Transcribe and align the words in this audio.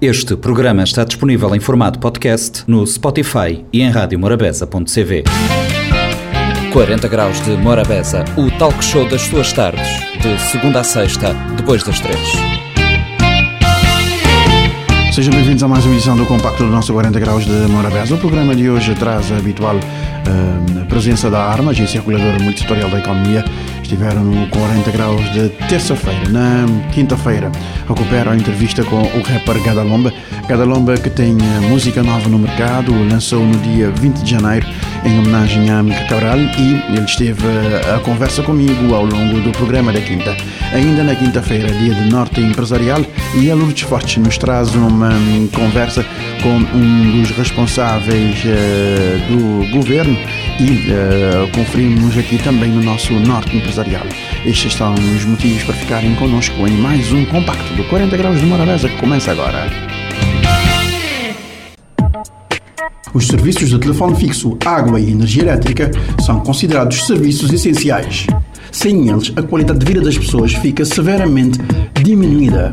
Este 0.00 0.34
programa 0.34 0.82
está 0.82 1.04
disponível 1.04 1.54
em 1.54 1.60
formato 1.60 1.98
podcast 1.98 2.64
no 2.66 2.86
Spotify 2.86 3.62
e 3.70 3.82
em 3.82 3.90
radiomorabeza.cv. 3.90 5.24
40 6.72 7.06
Graus 7.06 7.38
de 7.42 7.50
Morabeza, 7.50 8.24
o 8.34 8.50
talk 8.52 8.82
show 8.82 9.06
das 9.06 9.20
suas 9.20 9.52
tardes, 9.52 9.86
de 10.22 10.40
segunda 10.40 10.80
a 10.80 10.84
sexta, 10.84 11.34
depois 11.54 11.82
das 11.84 12.00
três. 12.00 12.18
Sejam 15.12 15.34
bem-vindos 15.34 15.62
a 15.62 15.68
mais 15.68 15.84
uma 15.84 15.92
edição 15.92 16.16
do 16.16 16.24
Compacto 16.24 16.64
do 16.64 16.70
nosso 16.70 16.94
40 16.94 17.20
Graus 17.20 17.44
de 17.44 17.52
Morabeza. 17.68 18.14
O 18.14 18.18
programa 18.18 18.56
de 18.56 18.70
hoje 18.70 18.94
traz 18.94 19.30
a 19.30 19.36
habitual 19.36 19.76
uh, 19.76 20.86
presença 20.86 21.30
da 21.30 21.44
ARMA, 21.44 21.72
Agência 21.72 22.00
Reguladora 22.00 22.38
Multissetorial 22.42 22.88
da 22.88 23.00
Economia, 23.00 23.44
estiveram 23.90 24.22
no 24.22 24.46
40 24.50 24.90
graus 24.92 25.32
de 25.32 25.48
terça-feira. 25.68 26.28
Na 26.28 26.64
quinta-feira, 26.92 27.50
recupero 27.88 28.30
a 28.30 28.36
entrevista 28.36 28.84
com 28.84 29.02
o 29.02 29.22
rapper 29.22 29.60
Gadalomba. 29.64 30.12
Gadalomba, 30.46 30.94
que 30.96 31.10
tem 31.10 31.36
eh, 31.40 31.68
música 31.68 32.00
nova 32.00 32.28
no 32.28 32.38
mercado, 32.38 32.92
lançou 33.10 33.44
no 33.44 33.58
dia 33.58 33.90
20 33.90 34.22
de 34.22 34.30
janeiro 34.30 34.66
em 35.04 35.18
homenagem 35.18 35.70
a 35.70 35.82
Mica 35.82 36.04
Cabral 36.04 36.38
e 36.38 36.94
ele 36.94 37.04
esteve 37.04 37.44
eh, 37.44 37.94
a 37.96 37.98
conversa 37.98 38.44
comigo 38.44 38.94
ao 38.94 39.04
longo 39.04 39.40
do 39.40 39.50
programa 39.50 39.92
da 39.92 40.00
quinta. 40.00 40.36
Ainda 40.72 41.02
na 41.02 41.16
quinta-feira, 41.16 41.72
dia 41.72 41.94
de 41.94 42.10
Norte 42.10 42.40
Empresarial, 42.40 43.04
e 43.34 43.50
a 43.50 43.54
Lourdes 43.56 43.82
Fortes 43.82 44.16
nos 44.18 44.38
traz 44.38 44.72
uma 44.74 45.10
hum, 45.10 45.48
conversa 45.52 46.04
com 46.42 46.56
um 46.76 47.20
dos 47.20 47.30
responsáveis 47.32 48.38
uh, 48.44 49.18
do 49.28 49.72
governo 49.72 50.16
e 50.60 50.92
uh, 50.92 51.50
conferimos 51.52 52.18
aqui 52.18 52.36
também 52.36 52.70
no 52.70 52.82
nosso 52.82 53.14
Norte 53.14 53.56
Empresarial. 53.56 54.04
Estes 54.44 54.74
são 54.74 54.92
os 54.92 55.24
motivos 55.24 55.62
para 55.62 55.74
ficarem 55.74 56.14
connosco 56.16 56.54
em 56.68 56.76
mais 56.76 57.10
um 57.12 57.24
compacto 57.24 57.72
do 57.72 57.84
40 57.84 58.14
Graus 58.18 58.38
de 58.38 58.44
Morabeza 58.44 58.86
que 58.86 58.96
começa 58.98 59.32
agora. 59.32 59.66
Os 63.14 63.26
serviços 63.26 63.70
de 63.70 63.78
telefone 63.78 64.14
fixo, 64.16 64.58
água 64.64 65.00
e 65.00 65.10
energia 65.10 65.44
elétrica 65.44 65.90
são 66.20 66.40
considerados 66.40 67.06
serviços 67.06 67.50
essenciais. 67.50 68.26
Sem 68.70 69.08
eles, 69.08 69.32
a 69.34 69.42
qualidade 69.42 69.78
de 69.78 69.86
vida 69.86 70.02
das 70.02 70.18
pessoas 70.18 70.52
fica 70.52 70.84
severamente 70.84 71.58
diminuída 72.04 72.72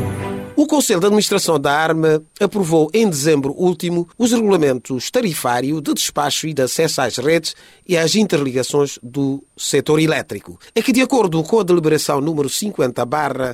O 0.61 0.67
Conselho 0.67 0.99
de 0.99 1.07
Administração 1.07 1.59
da 1.59 1.75
Arma 1.75 2.21
aprovou 2.39 2.87
em 2.93 3.09
dezembro 3.09 3.51
último 3.57 4.07
os 4.15 4.31
regulamentos 4.31 5.09
tarifário 5.09 5.81
de 5.81 5.91
despacho 5.91 6.45
e 6.45 6.53
de 6.53 6.61
acesso 6.61 7.01
às 7.01 7.17
redes 7.17 7.55
e 7.87 7.97
às 7.97 8.13
interligações 8.13 8.99
do 9.01 9.43
setor 9.61 9.99
elétrico. 9.99 10.59
É 10.73 10.81
que, 10.81 10.91
de 10.91 11.01
acordo 11.01 11.41
com 11.43 11.59
a 11.59 11.63
deliberação 11.63 12.19
número 12.19 12.49
50 12.49 13.05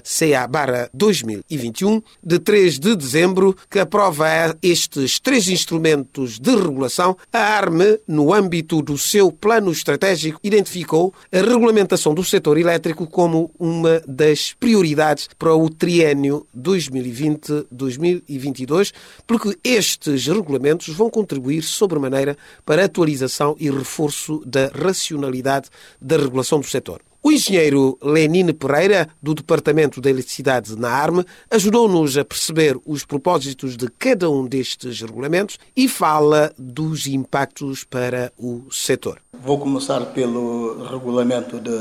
CA 0.03 0.49
2021, 0.93 2.01
de 2.23 2.39
3 2.39 2.79
de 2.79 2.95
dezembro, 2.95 3.55
que 3.69 3.79
aprova 3.79 4.27
estes 4.61 5.19
três 5.19 5.47
instrumentos 5.47 6.39
de 6.39 6.55
regulação, 6.55 7.17
a 7.31 7.39
ARME, 7.39 7.99
no 8.07 8.33
âmbito 8.33 8.81
do 8.81 8.97
seu 8.97 9.31
plano 9.31 9.71
estratégico, 9.71 10.39
identificou 10.43 11.13
a 11.31 11.37
regulamentação 11.37 12.13
do 12.13 12.23
setor 12.23 12.57
elétrico 12.57 13.07
como 13.07 13.51
uma 13.59 14.01
das 14.07 14.53
prioridades 14.53 15.29
para 15.37 15.53
o 15.53 15.69
triênio 15.69 16.45
2021 16.53 17.07
2020-2022, 17.07 18.93
porque 19.25 19.57
estes 19.63 20.27
regulamentos 20.27 20.89
vão 20.89 21.09
contribuir 21.09 21.61
sobremaneira 21.61 22.37
para 22.65 22.81
a 22.81 22.85
atualização 22.85 23.55
e 23.59 23.69
reforço 23.69 24.41
da 24.45 24.67
racionalidade 24.67 25.69
da 26.01 26.17
regulação 26.17 26.59
do 26.59 26.65
setor. 26.65 27.01
O 27.21 27.31
engenheiro 27.31 27.97
Lenine 28.01 28.53
Pereira, 28.53 29.09
do 29.21 29.33
Departamento 29.33 29.99
da 29.99 30.09
Eletricidade 30.09 30.77
na 30.77 30.89
ARME, 30.89 31.25
ajudou-nos 31.51 32.17
a 32.17 32.23
perceber 32.23 32.77
os 32.85 33.03
propósitos 33.03 33.75
de 33.75 33.87
cada 33.99 34.29
um 34.29 34.45
destes 34.45 35.01
regulamentos 35.01 35.57
e 35.75 35.87
fala 35.87 36.53
dos 36.57 37.07
impactos 37.07 37.83
para 37.83 38.31
o 38.37 38.71
setor. 38.71 39.19
Vou 39.33 39.59
começar 39.59 40.05
pelo 40.13 40.85
regulamento, 40.85 41.59
de, 41.59 41.71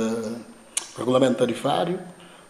regulamento 0.97 1.39
tarifário, 1.39 2.01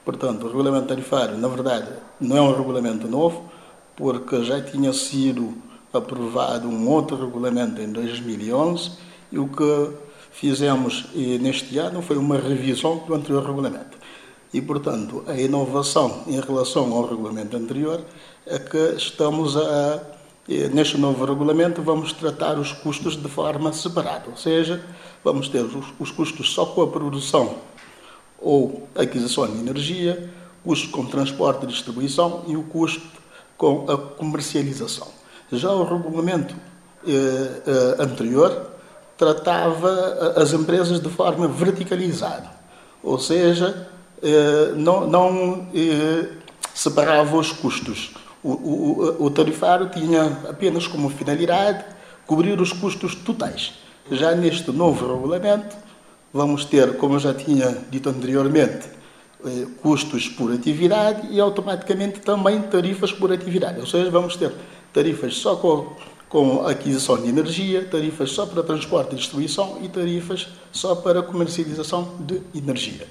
Portanto, 0.07 0.45
o 0.45 0.47
regulamento 0.47 0.87
tarifário, 0.87 1.37
na 1.37 1.49
verdade, 1.49 1.89
não 2.21 2.37
é 2.37 2.41
um 2.41 2.57
regulamento 2.57 3.09
novo, 3.09 3.51
porque 3.97 4.45
já 4.45 4.63
tinha 4.63 4.93
sido 4.93 5.53
aprovado 5.93 6.69
um 6.69 6.89
outro 6.89 7.17
regulamento 7.17 7.83
em 7.83 7.91
2011 7.91 8.93
e 9.33 9.39
o 9.41 9.49
que 9.49 9.91
fizemos 10.39 11.07
neste 11.15 11.79
ano 11.79 12.03
foi 12.03 12.17
uma 12.17 12.39
revisão 12.39 12.99
do 12.99 13.15
anterior 13.15 13.45
regulamento. 13.45 13.97
E, 14.53 14.61
portanto, 14.61 15.25
a 15.27 15.35
inovação 15.35 16.23
em 16.27 16.41
relação 16.41 16.93
ao 16.93 17.07
regulamento 17.07 17.57
anterior 17.57 18.05
é 18.47 18.59
que 18.59 18.95
estamos 18.97 19.57
a, 19.57 20.01
neste 20.73 20.97
novo 20.99 21.25
regulamento, 21.25 21.83
vamos 21.83 22.13
tratar 22.13 22.59
os 22.59 22.73
custos 22.73 23.17
de 23.17 23.29
forma 23.29 23.73
separada, 23.73 24.31
ou 24.31 24.37
seja, 24.37 24.83
vamos 25.25 25.49
ter 25.49 25.63
os, 25.63 25.87
os 25.99 26.11
custos 26.11 26.53
só 26.53 26.67
com 26.67 26.83
a 26.83 26.87
produção 26.87 27.57
ou 28.39 28.89
aquisição 28.95 29.47
de 29.47 29.59
energia, 29.59 30.31
custo 30.63 30.91
com 30.91 31.07
transporte 31.07 31.65
e 31.65 31.69
distribuição 31.69 32.45
e 32.47 32.57
o 32.57 32.63
custo 32.63 33.03
com 33.57 33.91
a 33.91 33.97
comercialização. 33.97 35.09
Já 35.51 35.71
o 35.73 35.85
regulamento 35.85 36.55
eh, 37.07 37.63
eh, 37.67 37.97
anterior 38.03 38.76
tratava 39.17 40.35
as 40.37 40.53
empresas 40.53 41.01
de 41.01 41.09
forma 41.09 41.49
verticalizada, 41.49 42.51
ou 43.03 43.19
seja, 43.19 43.89
eh, 44.23 44.73
não, 44.77 45.07
não 45.07 45.69
eh, 45.75 46.29
separava 46.75 47.37
os 47.37 47.53
custos. 47.53 48.13
O, 48.43 48.51
o, 48.51 49.27
o 49.27 49.31
tarifário 49.31 49.89
tinha 49.89 50.25
apenas 50.49 50.87
como 50.87 51.09
finalidade 51.09 51.85
cobrir 52.27 52.61
os 52.61 52.73
custos 52.73 53.15
totais. 53.15 53.75
Já 54.11 54.35
neste 54.35 54.71
novo 54.71 55.15
regulamento, 55.15 55.77
vamos 56.33 56.65
ter, 56.65 56.97
como 56.97 57.15
eu 57.15 57.19
já 57.19 57.35
tinha 57.35 57.79
dito 57.91 58.09
anteriormente, 58.09 58.89
eh, 59.45 59.67
custos 59.83 60.29
por 60.29 60.53
atividade 60.53 61.29
e 61.31 61.41
automaticamente 61.41 62.21
também 62.21 62.61
tarifas 62.63 63.13
por 63.13 63.33
atividade. 63.33 63.81
Ou 63.81 63.87
seja, 63.87 64.11
vamos 64.11 64.37
ter 64.37 64.53
tarifas 64.93 65.37
só 65.37 65.57
com, 65.57 65.95
com 66.37 66.67
aquisição 66.67 67.17
de 67.17 67.31
energia, 67.31 67.83
tarifas 67.87 68.31
só 68.31 68.45
para 68.45 68.63
transporte 68.63 69.15
e 69.15 69.17
distribuição 69.17 69.79
e 69.81 69.89
tarifas 69.89 70.49
só 70.71 70.95
para 70.95 71.23
comercialização 71.23 72.13
de 72.21 72.43
energia. 72.55 73.07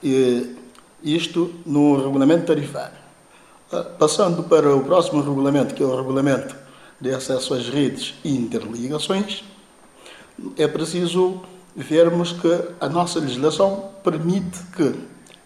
E 0.00 0.54
isto 1.02 1.52
no 1.66 1.96
regulamento 1.96 2.46
tarifário. 2.46 2.96
Ah, 3.72 3.82
passando 3.82 4.44
para 4.44 4.72
o 4.76 4.84
próximo 4.84 5.20
regulamento, 5.20 5.74
que 5.74 5.82
é 5.82 5.86
o 5.86 5.96
regulamento 5.96 6.54
de 7.00 7.12
acesso 7.12 7.52
às 7.52 7.68
redes 7.68 8.14
e 8.22 8.32
interligações, 8.32 9.42
é 10.56 10.68
preciso 10.68 11.42
vermos 11.74 12.30
que 12.30 12.60
a 12.80 12.88
nossa 12.88 13.18
legislação 13.18 13.90
permite 14.04 14.60
que 14.76 14.94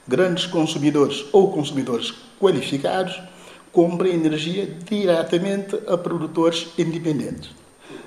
grandes 0.06 0.44
consumidores 0.44 1.24
ou 1.32 1.50
consumidores 1.50 2.12
qualificados 2.38 3.18
comprem 3.72 4.14
energia 4.14 4.66
diretamente 4.88 5.78
a 5.86 5.96
produtores 5.96 6.68
independentes. 6.78 7.50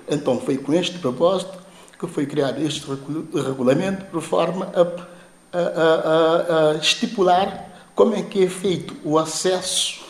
Então, 0.07 0.39
foi 0.39 0.57
com 0.57 0.73
este 0.73 1.00
propósito 1.00 1.57
que 2.00 2.07
foi 2.07 2.25
criado 2.25 2.62
este 2.62 2.85
regulamento 3.33 4.06
por 4.06 4.21
forma 4.21 4.71
a, 4.75 5.57
a, 5.57 5.62
a, 5.62 6.71
a 6.71 6.75
estipular 6.75 7.89
como 7.95 8.13
é 8.13 8.21
que 8.21 8.44
é 8.44 8.47
feito 8.47 8.95
o 9.03 9.17
acesso 9.17 10.03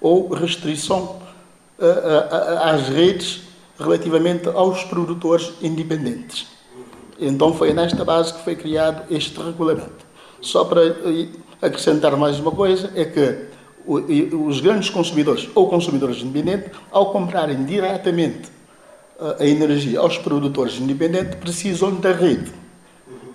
ou 0.00 0.28
restrição 0.28 1.20
às 2.62 2.88
redes 2.88 3.42
relativamente 3.78 4.48
aos 4.48 4.84
produtores 4.84 5.52
independentes. 5.62 6.46
Então 7.18 7.54
foi 7.54 7.72
nesta 7.72 8.04
base 8.04 8.34
que 8.34 8.44
foi 8.44 8.54
criado 8.54 9.04
este 9.10 9.38
regulamento. 9.40 10.06
Só 10.40 10.64
para 10.64 10.86
eh, 10.86 11.28
acrescentar 11.60 12.16
mais 12.16 12.38
uma 12.38 12.50
coisa, 12.50 12.90
é 12.94 13.04
que 13.04 13.46
os 13.94 14.60
grandes 14.60 14.90
consumidores 14.90 15.48
ou 15.54 15.68
consumidores 15.68 16.22
independentes, 16.22 16.70
ao 16.90 17.10
comprarem 17.12 17.64
diretamente 17.64 18.48
eh, 19.20 19.36
a 19.40 19.46
energia 19.46 19.98
aos 19.98 20.18
produtores 20.18 20.78
independentes, 20.78 21.34
precisam 21.36 21.94
da 21.94 22.12
rede 22.12 22.52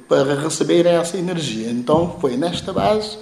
para 0.08 0.36
receber 0.36 0.86
essa 0.86 1.18
energia. 1.18 1.70
Então 1.70 2.16
foi 2.22 2.38
nesta 2.38 2.72
base 2.72 3.18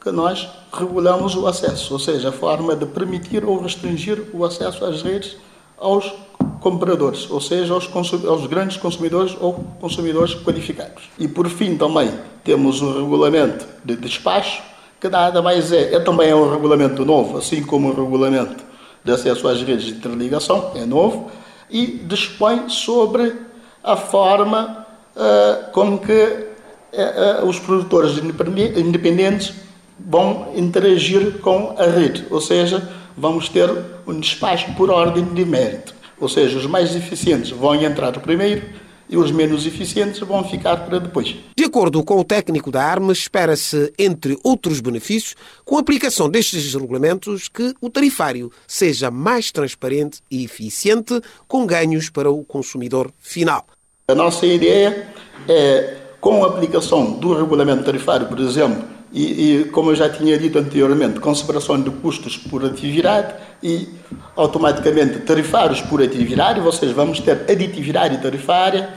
que 0.00 0.10
nós 0.10 0.48
regulamos 0.72 1.34
o 1.34 1.46
acesso, 1.46 1.92
ou 1.92 1.98
seja, 1.98 2.30
a 2.30 2.32
forma 2.32 2.74
de 2.74 2.86
permitir 2.86 3.44
ou 3.44 3.60
restringir 3.60 4.22
o 4.32 4.44
acesso 4.44 4.84
às 4.84 5.02
redes 5.02 5.36
aos 5.78 6.12
compradores, 6.60 7.30
ou 7.30 7.40
seja, 7.40 7.72
aos, 7.72 7.88
aos, 8.26 8.46
grandes 8.46 8.76
consumidores 8.76 9.36
ou 9.40 9.54
consumidores 9.80 10.34
qualificados. 10.34 11.04
E 11.18 11.26
por 11.26 11.48
fim 11.48 11.76
também 11.76 12.12
temos 12.44 12.82
o 12.82 13.00
regulamento 13.00 13.66
de 13.84 13.96
despacho, 13.96 14.62
que 15.00 15.08
nada 15.08 15.40
mais 15.40 15.72
é, 15.72 15.94
é 15.94 16.00
também 16.00 16.28
é 16.28 16.34
um 16.34 16.50
regulamento 16.50 17.04
novo, 17.04 17.38
assim 17.38 17.62
como 17.62 17.88
o 17.88 17.94
regulamento 17.94 18.62
de 19.02 19.12
acesso 19.12 19.48
às 19.48 19.62
redes 19.62 19.86
de 19.86 19.92
interligação, 19.92 20.72
é 20.74 20.84
novo, 20.84 21.30
e 21.70 21.86
dispõe 21.86 22.68
sobre 22.68 23.34
a 23.82 23.96
forma 23.96 24.86
uh, 25.16 25.70
como 25.72 25.98
que 25.98 26.12
uh, 26.12 27.44
uh, 27.44 27.48
os 27.48 27.58
produtores 27.58 28.18
independentes 28.18 29.54
vão 29.98 30.52
interagir 30.54 31.38
com 31.38 31.74
a 31.78 31.84
rede, 31.84 32.26
ou 32.30 32.40
seja, 32.40 32.90
vamos 33.16 33.48
ter 33.48 33.70
um 34.06 34.18
despacho 34.20 34.72
por 34.74 34.90
ordem 34.90 35.24
de 35.24 35.44
mérito, 35.44 35.94
ou 36.20 36.28
seja, 36.28 36.58
os 36.58 36.66
mais 36.66 36.94
eficientes 36.94 37.50
vão 37.50 37.74
entrar 37.74 38.12
primeiro 38.20 38.62
e 39.10 39.16
os 39.16 39.32
menos 39.32 39.66
eficientes 39.66 40.20
vão 40.20 40.44
ficar 40.48 40.76
para 40.86 41.00
depois. 41.00 41.34
De 41.56 41.64
acordo 41.64 42.02
com 42.04 42.20
o 42.20 42.24
técnico 42.24 42.70
da 42.70 42.82
ARMA, 42.82 43.12
espera-se, 43.12 43.92
entre 43.98 44.38
outros 44.44 44.80
benefícios, 44.80 45.34
com 45.64 45.76
a 45.76 45.80
aplicação 45.80 46.30
destes 46.30 46.72
regulamentos, 46.72 47.48
que 47.48 47.74
o 47.80 47.90
tarifário 47.90 48.52
seja 48.66 49.10
mais 49.10 49.50
transparente 49.50 50.20
e 50.30 50.44
eficiente, 50.44 51.20
com 51.48 51.66
ganhos 51.66 52.08
para 52.08 52.30
o 52.30 52.44
consumidor 52.44 53.10
final. 53.18 53.66
A 54.08 54.14
nossa 54.14 54.46
ideia 54.46 55.08
é, 55.48 55.96
com 56.20 56.44
a 56.44 56.48
aplicação 56.48 57.12
do 57.12 57.34
regulamento 57.34 57.82
tarifário, 57.82 58.26
por 58.26 58.38
exemplo, 58.38 58.84
e, 59.12 59.22
e, 59.60 59.64
como 59.66 59.90
eu 59.90 59.96
já 59.96 60.08
tinha 60.08 60.38
dito 60.38 60.58
anteriormente, 60.58 61.18
com 61.18 61.34
separação 61.34 61.80
de 61.82 61.90
custos 61.90 62.36
por 62.36 62.64
atividade 62.64 63.34
e 63.60 63.88
automaticamente 64.36 65.18
tarifários 65.20 65.80
por 65.80 66.00
atividade, 66.00 66.60
seja, 66.76 66.94
vamos 66.94 67.18
ter 67.18 67.32
aditividade 67.50 68.18
tarifária, 68.18 68.90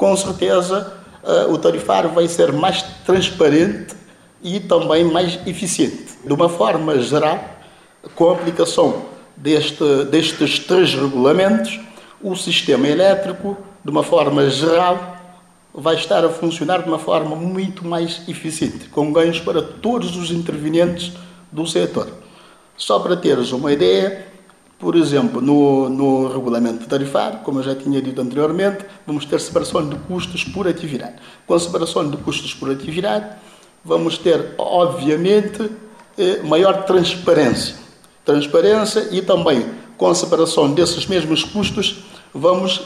com 0.00 0.16
certeza 0.16 0.94
uh, 1.22 1.52
o 1.52 1.58
tarifário 1.58 2.08
vai 2.08 2.26
ser 2.26 2.50
mais 2.54 2.80
transparente 3.04 3.94
e 4.42 4.58
também 4.58 5.04
mais 5.04 5.38
eficiente. 5.46 6.06
De 6.24 6.32
uma 6.32 6.48
forma 6.48 6.98
geral, 7.02 7.38
com 8.14 8.30
a 8.30 8.32
aplicação 8.32 9.02
deste, 9.36 9.84
destes 10.10 10.60
três 10.60 10.94
regulamentos, 10.94 11.78
o 12.22 12.34
sistema 12.34 12.88
elétrico, 12.88 13.58
de 13.84 13.90
uma 13.90 14.02
forma 14.02 14.48
geral, 14.48 15.18
vai 15.74 15.96
estar 15.96 16.24
a 16.24 16.30
funcionar 16.30 16.82
de 16.82 16.88
uma 16.88 16.98
forma 16.98 17.36
muito 17.36 17.86
mais 17.86 18.22
eficiente, 18.26 18.88
com 18.88 19.12
ganhos 19.12 19.38
para 19.38 19.60
todos 19.60 20.16
os 20.16 20.30
intervenientes 20.30 21.12
do 21.52 21.66
setor. 21.66 22.08
Só 22.74 22.98
para 23.00 23.18
teres 23.18 23.52
uma 23.52 23.70
ideia, 23.70 24.28
por 24.80 24.96
exemplo, 24.96 25.42
no, 25.42 25.90
no 25.90 26.28
regulamento 26.28 26.86
tarifário, 26.86 27.40
como 27.40 27.58
eu 27.58 27.62
já 27.62 27.74
tinha 27.74 28.00
dito 28.00 28.18
anteriormente, 28.18 28.86
vamos 29.06 29.26
ter 29.26 29.38
separação 29.38 29.86
de 29.86 29.94
custos 29.96 30.42
por 30.42 30.66
atividade. 30.66 31.16
Com 31.46 31.58
separação 31.58 32.10
de 32.10 32.16
custos 32.16 32.54
por 32.54 32.70
atividade, 32.70 33.26
vamos 33.84 34.16
ter, 34.16 34.54
obviamente, 34.56 35.70
eh, 36.16 36.40
maior 36.44 36.84
transparência. 36.84 37.76
Transparência 38.24 39.06
e 39.12 39.20
também, 39.20 39.66
com 39.98 40.14
separação 40.14 40.72
desses 40.72 41.06
mesmos 41.06 41.44
custos, 41.44 42.02
vamos 42.32 42.80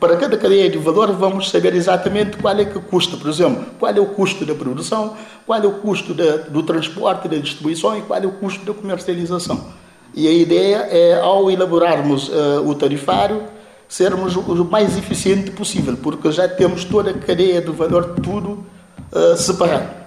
para 0.00 0.16
cada 0.16 0.36
cadeia 0.36 0.68
de 0.68 0.78
valor 0.78 1.12
vamos 1.12 1.50
saber 1.50 1.74
exatamente 1.74 2.38
qual 2.38 2.58
é 2.58 2.64
que 2.64 2.78
custa, 2.80 3.16
por 3.16 3.28
exemplo, 3.28 3.66
qual 3.78 3.94
é 3.94 4.00
o 4.00 4.06
custo 4.06 4.44
da 4.44 4.54
produção, 4.54 5.16
qual 5.46 5.62
é 5.62 5.66
o 5.66 5.72
custo 5.72 6.12
da, 6.12 6.38
do 6.38 6.62
transporte, 6.62 7.28
da 7.28 7.36
distribuição 7.36 7.96
e 7.96 8.02
qual 8.02 8.20
é 8.20 8.26
o 8.26 8.32
custo 8.32 8.64
da 8.64 8.74
comercialização. 8.74 9.64
E 10.14 10.26
a 10.26 10.32
ideia 10.32 10.88
é, 10.90 11.20
ao 11.20 11.50
elaborarmos 11.50 12.28
uh, 12.28 12.66
o 12.66 12.74
tarifário, 12.74 13.42
sermos 13.88 14.36
o 14.36 14.64
mais 14.64 14.96
eficiente 14.96 15.50
possível, 15.50 15.96
porque 15.96 16.30
já 16.30 16.48
temos 16.48 16.84
toda 16.84 17.10
a 17.10 17.14
cadeia 17.14 17.60
de 17.60 17.70
valor 17.70 18.14
tudo 18.22 18.64
uh, 19.12 19.36
separado. 19.36 20.00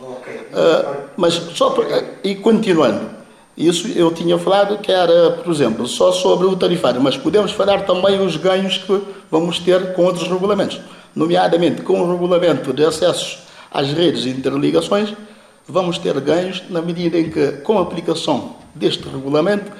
Uh, 0.00 1.02
mas 1.16 1.34
só 1.34 1.70
para, 1.70 2.04
e 2.24 2.34
continuando, 2.34 3.10
isso 3.56 3.88
eu 3.88 4.12
tinha 4.12 4.38
falado 4.38 4.78
que 4.78 4.90
era, 4.90 5.32
por 5.32 5.52
exemplo, 5.52 5.86
só 5.86 6.10
sobre 6.12 6.46
o 6.46 6.56
tarifário, 6.56 7.00
mas 7.00 7.16
podemos 7.16 7.52
falar 7.52 7.84
também 7.84 8.20
os 8.20 8.36
ganhos 8.36 8.78
que 8.78 9.00
vamos 9.30 9.58
ter 9.58 9.92
com 9.94 10.04
outros 10.04 10.28
regulamentos, 10.28 10.80
nomeadamente 11.14 11.82
com 11.82 12.00
o 12.00 12.12
regulamento 12.12 12.72
de 12.72 12.84
acesso 12.84 13.38
às 13.70 13.92
redes 13.92 14.24
e 14.24 14.30
interligações, 14.30 15.12
vamos 15.66 15.98
ter 15.98 16.18
ganhos 16.20 16.62
na 16.70 16.80
medida 16.80 17.18
em 17.18 17.30
que, 17.30 17.52
com 17.62 17.78
a 17.78 17.82
aplicação 17.82 18.57
deste 18.78 19.08
regulamento, 19.08 19.70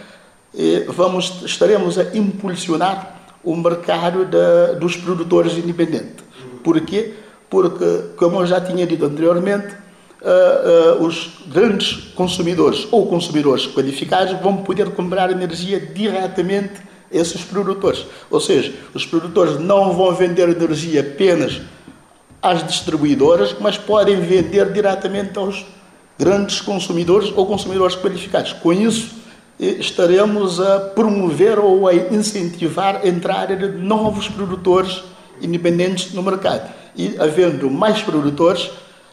eh, 0.57 0.85
vamos, 0.89 1.43
estaremos 1.45 1.99
a 1.99 2.17
impulsionar 2.17 3.19
o 3.45 3.57
mercado 3.57 4.25
de, 4.25 4.79
dos 4.79 4.97
produtores 4.97 5.57
independentes. 5.57 6.25
Porquê? 6.63 7.15
Porque, 7.49 8.03
como 8.17 8.41
eu 8.41 8.47
já 8.47 8.61
tinha 8.61 8.87
dito 8.87 9.05
anteriormente, 9.05 9.75
uh, 10.21 11.01
uh, 11.01 11.07
os 11.07 11.31
grandes 11.47 12.13
consumidores 12.15 12.87
ou 12.91 13.07
consumidores 13.07 13.67
qualificados 13.67 14.39
vão 14.41 14.59
poder 14.59 14.91
comprar 14.91 15.31
energia 15.31 15.81
diretamente 15.81 16.81
a 17.13 17.17
esses 17.17 17.43
produtores. 17.43 18.05
Ou 18.31 18.41
seja, 18.41 18.75
os 18.93 19.07
produtores 19.07 19.59
não 19.59 19.95
vão 19.95 20.15
vender 20.15 20.49
energia 20.49 21.01
apenas 21.01 21.61
às 22.43 22.67
distribuidoras, 22.67 23.57
mas 23.61 23.79
podem 23.79 24.21
vender 24.21 24.73
diretamente 24.73 25.39
aos 25.39 25.65
grandes 26.19 26.61
consumidores 26.61 27.33
ou 27.37 27.47
consumidores 27.47 27.95
qualificados. 27.95 28.53
Com 28.53 28.73
isso, 28.73 29.19
estaremos 29.59 30.61
a 30.61 30.81
promover 30.81 31.59
ou 31.59 31.89
a 31.89 31.95
incentivar 31.95 33.01
a 33.03 33.09
entrada 33.09 33.57
de 33.57 33.69
novos 33.79 34.29
produtores 34.29 35.03
independentes 35.41 36.13
no 36.13 36.23
mercado. 36.23 36.69
E 36.97 37.17
havendo 37.19 37.71
mais 37.71 38.03
produtores, 38.03 38.65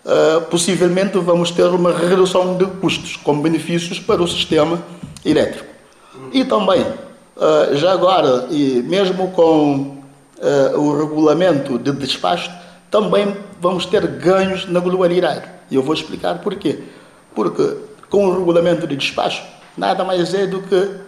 uh, 0.03 0.41
possivelmente 0.49 1.17
vamos 1.19 1.51
ter 1.51 1.65
uma 1.65 1.91
redução 1.91 2.57
de 2.57 2.65
custos, 2.65 3.15
com 3.17 3.39
benefícios 3.39 3.99
para 3.99 4.21
o 4.21 4.27
sistema 4.27 4.81
elétrico. 5.23 5.67
E 6.31 6.43
também, 6.45 6.81
uh, 6.81 7.75
já 7.75 7.91
agora, 7.91 8.47
e 8.49 8.83
mesmo 8.83 9.29
com 9.31 9.93
o 10.75 10.97
regulamento 10.99 11.79
de 11.79 11.93
despacho, 11.93 12.51
também 12.91 13.35
vamos 13.59 13.85
ter 13.85 14.05
ganhos 14.05 14.69
na 14.69 14.81
globalidade. 14.81 15.54
E 15.69 15.75
eu 15.75 15.83
vou 15.83 15.93
explicar 15.93 16.39
porquê. 16.39 16.79
Porque 17.33 17.77
com 18.09 18.27
o 18.27 18.37
regulamento 18.37 18.87
de 18.87 18.95
despacho, 18.95 19.43
nada 19.77 20.03
mais 20.03 20.33
é 20.33 20.47
do 20.47 20.61
que 20.61 21.05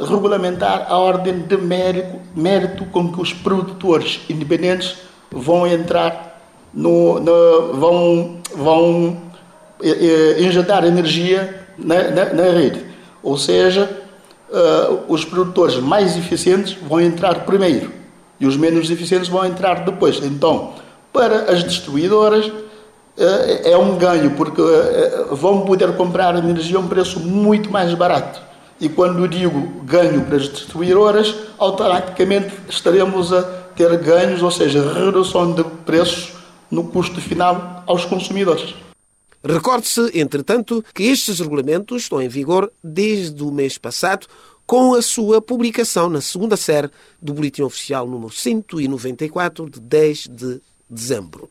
regulamentar 0.00 0.86
a 0.88 0.98
ordem 0.98 1.40
de 1.40 1.56
mérito, 1.56 2.20
mérito 2.34 2.84
com 2.86 3.12
que 3.12 3.20
os 3.20 3.32
produtores 3.32 4.20
independentes 4.28 4.98
vão 5.30 5.66
entrar 5.66 6.38
no, 6.72 7.18
no, 7.20 7.72
vão, 7.74 8.40
vão 8.54 9.22
injetar 10.38 10.84
energia 10.84 11.66
na, 11.78 12.10
na, 12.10 12.24
na 12.34 12.42
rede. 12.50 12.84
Ou 13.22 13.36
seja, 13.38 13.90
uh, 14.50 15.04
os 15.08 15.24
produtores 15.24 15.76
mais 15.76 16.16
eficientes 16.16 16.74
vão 16.74 17.00
entrar 17.00 17.46
primeiro 17.46 17.92
e 18.38 18.46
os 18.46 18.56
menos 18.56 18.90
eficientes 18.90 19.28
vão 19.28 19.44
entrar 19.44 19.84
depois. 19.84 20.22
Então, 20.22 20.74
para 21.12 21.52
as 21.52 21.64
distribuidoras, 21.64 22.50
é 23.16 23.76
um 23.76 23.96
ganho, 23.96 24.32
porque 24.32 24.60
uh, 24.60 25.34
vão 25.34 25.64
poder 25.64 25.96
comprar 25.96 26.36
energia 26.36 26.76
a 26.76 26.80
um 26.80 26.88
preço 26.88 27.20
muito 27.20 27.70
mais 27.70 27.92
barato. 27.94 28.40
E 28.80 28.88
quando 28.88 29.28
digo 29.28 29.84
ganho 29.84 30.24
para 30.24 30.36
as 30.36 30.48
distribuidoras, 30.48 31.34
automaticamente 31.58 32.54
estaremos 32.68 33.32
a 33.32 33.42
ter 33.76 33.94
ganhos, 33.98 34.42
ou 34.42 34.50
seja, 34.50 34.92
redução 34.92 35.52
de 35.52 35.62
preços 35.84 36.32
no 36.70 36.84
custo 36.84 37.20
final 37.20 37.82
aos 37.86 38.04
consumidores. 38.04 38.74
Recorde-se, 39.44 40.18
entretanto, 40.18 40.84
que 40.94 41.04
estes 41.04 41.40
regulamentos 41.40 42.02
estão 42.02 42.20
em 42.20 42.28
vigor 42.28 42.70
desde 42.82 43.42
o 43.42 43.50
mês 43.50 43.78
passado, 43.78 44.26
com 44.66 44.94
a 44.94 45.02
sua 45.02 45.42
publicação 45.42 46.08
na 46.08 46.20
segunda 46.20 46.56
série 46.56 46.90
do 47.20 47.34
Boletim 47.34 47.62
Oficial 47.62 48.06
número 48.06 48.32
194, 48.32 49.68
de 49.68 49.80
10 49.80 50.28
de 50.28 50.60
dezembro. 50.88 51.50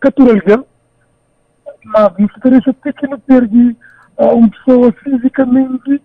captura 0.00 0.64
mas 1.84 2.16
me 2.16 2.24
interessa 2.24 2.70
até 2.70 2.92
que 2.92 3.06
não 3.06 3.20
perdi 3.20 3.76
uh, 4.18 4.34
uma 4.34 4.48
pessoa 4.48 4.92
fisicamente 5.02 6.02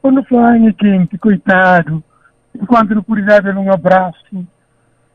quando 0.00 0.24
fala 0.24 0.56
em 0.56 0.72
quente, 0.72 1.18
coitado, 1.18 2.02
enquanto 2.54 2.94
não 2.94 3.02
por 3.02 3.18
exemplo 3.18 3.60
um 3.60 3.72
abraço, 3.72 4.46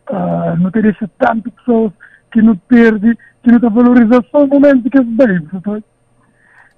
uh, 0.10 0.58
não 0.58 0.70
interessa 0.70 1.10
tanto 1.18 1.52
pessoas 1.52 1.92
que 2.32 2.42
não 2.42 2.56
perde, 2.56 3.16
que 3.44 3.50
não 3.50 3.58
está 3.58 3.70
valorização 3.70 4.42
no 4.42 4.48
momento 4.48 4.90
que 4.90 4.98
é 4.98 5.04
bem, 5.04 5.84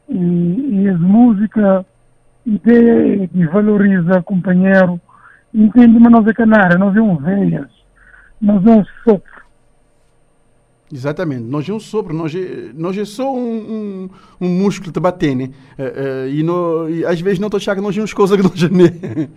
e, 0.09 0.83
e 0.83 0.89
as 0.89 0.99
músicas 0.99 1.85
ideia 2.47 3.27
de 3.27 3.45
valoriza 3.47 4.21
companheiro, 4.23 4.99
entende, 5.53 5.99
mas 5.99 6.11
nós 6.11 6.27
é 6.27 6.33
canária, 6.33 6.77
nós 6.77 6.95
é 6.95 7.01
um 7.01 7.17
velhas, 7.17 7.69
nós 8.41 8.65
é 8.65 8.69
um 8.69 8.85
sopro. 9.03 9.37
Exatamente, 10.91 11.43
nós 11.43 11.67
é 11.67 11.73
um 11.73 11.79
sopro, 11.79 12.13
nós 12.13 12.33
é, 12.33 12.71
nós 12.73 12.97
é 12.97 13.03
só 13.03 13.35
um, 13.35 13.39
um, 13.39 14.09
um 14.39 14.47
músculo 14.47 14.93
de 14.93 14.99
bater, 15.01 15.35
né? 15.35 15.49
Uh, 15.77 15.83
uh, 15.83 16.27
e, 16.29 16.43
no, 16.43 16.89
e 16.89 17.05
às 17.05 17.19
vezes 17.19 17.39
não 17.39 17.47
estou 17.47 17.57
achando 17.57 17.75
que 17.75 17.81
nós 17.81 17.97
é 17.97 17.99
umas 17.99 18.13
coisas 18.13 18.37
que 18.37 18.43
nós 18.43 18.63
é, 18.63 18.69
né? 18.69 19.29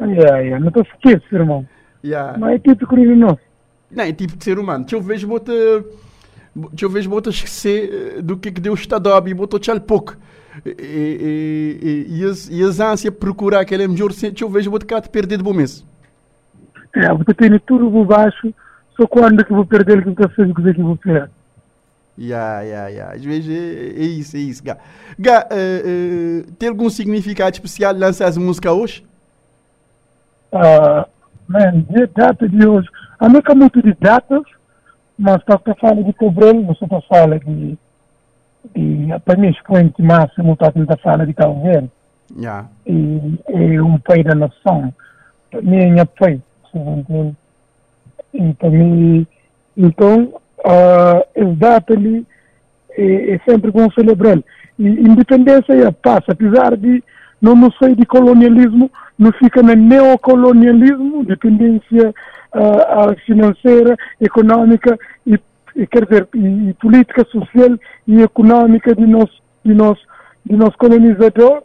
Yeah, 0.00 0.38
yeah, 0.38 0.60
não 0.60 0.68
estou 0.68 0.84
esquece, 0.84 1.24
irmão. 1.34 1.66
Yeah. 2.04 2.38
Mas 2.38 2.54
é 2.54 2.58
tipo 2.58 2.86
criminoso. 2.86 3.38
Não, 3.90 4.04
é 4.04 4.12
tipo 4.12 4.36
de 4.36 4.44
ser 4.44 4.58
humano. 4.58 4.84
Deixa 4.84 4.96
eu 4.96 5.02
ver, 5.02 5.24
bota. 5.26 5.52
Deixa 6.54 6.84
eu 6.84 6.90
ver, 6.90 7.08
bota 7.08 7.30
esquecer 7.30 8.16
eh, 8.18 8.22
do 8.22 8.36
que, 8.36 8.52
que 8.52 8.60
Deus 8.60 8.80
está 8.80 8.98
dando 8.98 9.28
e 9.28 9.34
botou 9.34 9.58
tchau 9.58 9.80
pouco 9.80 10.16
e, 10.66 10.70
e, 10.70 11.78
e, 11.82 12.20
e, 12.20 12.24
as, 12.24 12.48
e 12.48 12.62
as 12.62 12.78
ânsias 12.78 13.14
procurar 13.14 13.60
aquele 13.60 13.88
melhor 13.88 14.10
eu 14.38 14.48
vejo 14.50 14.70
vou 14.70 14.80
ficar 14.80 15.00
perder 15.02 15.38
de 15.38 15.44
bom 15.44 15.52
mês. 15.52 15.84
É, 16.94 17.08
vou 17.08 17.24
ter 17.24 17.60
tudo 17.60 17.90
por 17.90 18.04
baixo, 18.04 18.52
só 18.96 19.06
quando 19.06 19.44
que 19.44 19.52
vou 19.52 19.64
perder 19.64 19.98
o 19.98 20.14
que 20.14 20.22
eu 20.22 20.28
fazer 20.28 20.50
o 20.50 20.54
que 20.54 20.82
vou 20.82 20.98
fazer. 21.02 21.30
Ya, 22.18 22.60
ya, 22.60 22.88
ya. 22.88 23.12
Às 23.12 23.24
vezes 23.24 23.48
é, 23.48 24.02
é 24.02 24.04
isso, 24.04 24.36
é 24.36 24.40
isso. 24.40 24.62
Gá, 24.62 24.76
Gá 25.18 25.48
uh, 25.50 26.48
uh, 26.48 26.52
tem 26.58 26.68
algum 26.68 26.90
significado 26.90 27.54
especial 27.54 27.96
lançar 27.96 28.26
as 28.26 28.36
músicas 28.36 28.72
hoje? 28.72 29.06
Uh, 30.52 31.08
man, 31.52 31.84
de 31.88 32.06
data 32.06 32.48
de 32.48 32.66
hoje. 32.66 32.88
A 33.20 33.28
nunca 33.28 33.54
muito 33.54 33.80
de 33.82 33.94
datas, 34.00 34.42
mas 35.18 35.36
está 35.36 35.58
para 35.58 35.74
falar 35.76 36.02
de 36.02 36.12
cobrar, 36.12 36.54
não 36.54 36.74
só 36.74 36.86
para 36.86 37.00
falar 37.02 37.38
de 37.38 37.78
e 38.76 39.08
para 39.24 39.38
mim 39.38 39.48
expoente 39.48 40.00
máximo 40.00 40.52
está 40.52 40.68
a 40.68 40.96
fala 40.98 41.26
de 41.26 41.34
Cabo 41.34 41.62
Verde. 41.62 41.90
Yeah. 42.36 42.68
E 42.86 43.38
é 43.48 43.82
um 43.82 43.98
pai 43.98 44.22
da 44.22 44.34
nação. 44.34 44.94
Para 45.50 45.62
mim 45.62 45.98
é 45.98 46.04
pai. 46.04 46.40
E 48.32 48.54
para 48.54 48.70
mim, 48.70 49.26
então, 49.76 50.34
uh, 50.60 51.22
esse 51.34 51.54
data 51.56 51.92
ali 51.92 52.26
é, 52.96 53.34
é 53.34 53.40
sempre 53.48 53.70
bom 53.70 53.90
celebrar. 53.90 54.38
E 54.78 54.86
independência 54.86 55.72
é 55.72 55.90
passa, 55.90 56.32
apesar 56.32 56.76
de 56.76 57.02
não 57.40 57.54
não 57.54 57.70
sei 57.72 57.94
de 57.94 58.06
colonialismo, 58.06 58.90
não 59.18 59.32
fica 59.32 59.62
no 59.62 59.74
neocolonialismo, 59.74 61.24
dependência 61.24 62.14
uh, 62.54 63.14
financeira, 63.24 63.96
econômica 64.20 64.98
e 65.76 65.86
quer 65.86 66.04
dizer, 66.04 66.28
e, 66.34 66.74
política 66.74 67.24
social 67.24 67.78
e 68.06 68.22
econômica 68.22 68.94
de 68.94 69.06
nosso, 69.06 69.42
de 69.64 69.74
nosso, 69.74 70.02
de 70.44 70.56
nosso 70.56 70.76
colonizador, 70.76 71.62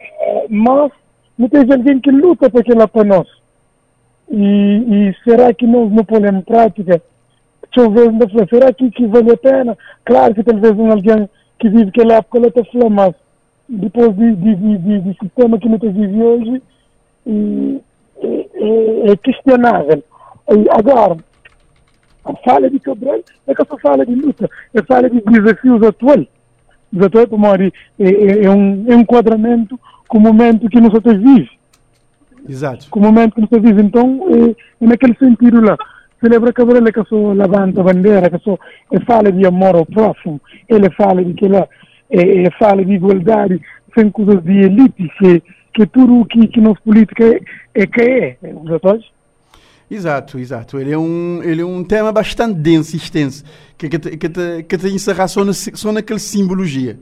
eh, 0.00 0.46
mas 0.48 0.92
não 1.36 1.48
tem 1.48 1.60
alguém 1.60 2.00
que 2.00 2.10
luta 2.10 2.48
para 2.48 2.60
aquilo 2.60 2.86
para 2.88 3.04
nós. 3.04 3.28
E, 4.30 4.36
e, 4.38 5.16
será 5.24 5.52
que 5.52 5.66
nós 5.66 5.90
não 5.90 6.04
podemos 6.04 6.40
em 6.40 6.44
prática? 6.44 7.02
Eu 7.76 7.90
ver, 7.90 8.10
será 8.50 8.72
que, 8.72 8.90
que 8.90 9.06
vale 9.06 9.32
a 9.32 9.36
pena? 9.36 9.78
Claro 10.04 10.34
que 10.34 10.44
talvez 10.44 10.78
alguém 10.78 11.28
que 11.58 11.68
vive 11.68 11.88
aquela 11.88 12.14
época 12.16 12.38
ela 12.38 12.48
está 12.48 12.64
falando, 12.64 12.90
mas 12.90 13.14
depois 13.72 14.14
de, 14.14 14.36
de, 14.36 14.54
de, 14.56 15.00
de, 15.00 15.18
sistema 15.18 15.58
que 15.58 15.68
nós 15.68 15.80
vivemos 15.80 16.48
hoje, 16.48 16.62
e, 17.26 17.80
é, 18.22 19.10
é, 19.10 19.16
questionável. 19.16 20.02
Agora, 20.70 21.16
a 22.24 22.34
fala 22.44 22.68
de 22.68 22.78
Cabral 22.78 23.20
é 23.46 23.54
que 23.54 23.64
só 23.64 23.78
fala 23.78 24.04
de 24.04 24.14
luta, 24.14 24.48
é 24.74 24.82
fala 24.82 25.08
de 25.08 25.20
desafios 25.22 25.82
atuais. 25.82 26.26
Os 26.92 27.02
atuais, 27.02 27.28
como 27.28 27.46
é, 27.46 27.72
é, 27.98 28.44
é, 28.44 28.50
um 28.50 29.00
enquadramento 29.00 29.80
com 30.06 30.18
o 30.18 30.20
momento 30.20 30.68
que 30.68 30.80
nós 30.80 30.94
até 30.94 31.14
vive. 31.14 31.50
Exato. 32.46 32.90
Com 32.90 33.00
o 33.00 33.02
momento 33.02 33.34
que 33.34 33.40
nós 33.40 33.62
vive. 33.62 33.82
Então, 33.82 34.26
é, 34.28 34.84
é 34.84 34.86
naquele 34.86 35.16
sentido 35.16 35.60
lá. 35.62 35.78
Celebra 36.20 36.52
Cabral 36.52 36.86
é 36.86 36.92
que 36.92 37.04
só 37.04 37.32
levanta 37.32 37.80
a 37.80 37.84
bandeira, 37.84 38.30
que 38.30 38.38
só 38.44 38.56
é 38.92 39.00
fala 39.00 39.32
de 39.32 39.44
amor 39.44 39.74
ao 39.74 39.84
próximo, 39.84 40.40
ele 40.68 40.88
fala 40.90 41.24
de 41.24 41.34
que 41.34 41.48
lá, 41.48 41.58
é, 41.60 41.68
é 42.12 42.50
fala 42.58 42.84
de 42.84 42.92
igualdade, 42.92 43.60
sem 43.94 44.10
coisas 44.10 44.42
de 44.44 44.52
elite, 44.52 45.10
que, 45.18 45.42
que 45.72 45.86
tudo 45.86 46.20
o 46.20 46.26
que, 46.26 46.46
que 46.46 46.60
nossa 46.60 46.80
política 46.84 47.24
é, 47.24 47.40
é 47.74 47.86
que 47.86 48.00
é, 48.02 48.36
atuais. 48.74 49.02
Exato, 49.90 50.38
exato. 50.38 50.78
Ele 50.78 50.92
é 50.92 50.98
um, 50.98 51.42
ele 51.42 51.60
é 51.60 51.64
um 51.64 51.84
tema 51.84 52.12
bastante 52.12 52.54
denso 52.58 52.96
extenso, 52.96 53.44
que, 53.76 53.88
que, 53.88 53.98
que, 53.98 54.28
te, 54.28 54.62
que 54.62 54.78
te 54.78 54.88
encerrar 54.88 55.28
só, 55.28 55.44
na, 55.44 55.52
só 55.52 55.92
naquela 55.92 56.18
simbologia. 56.18 56.98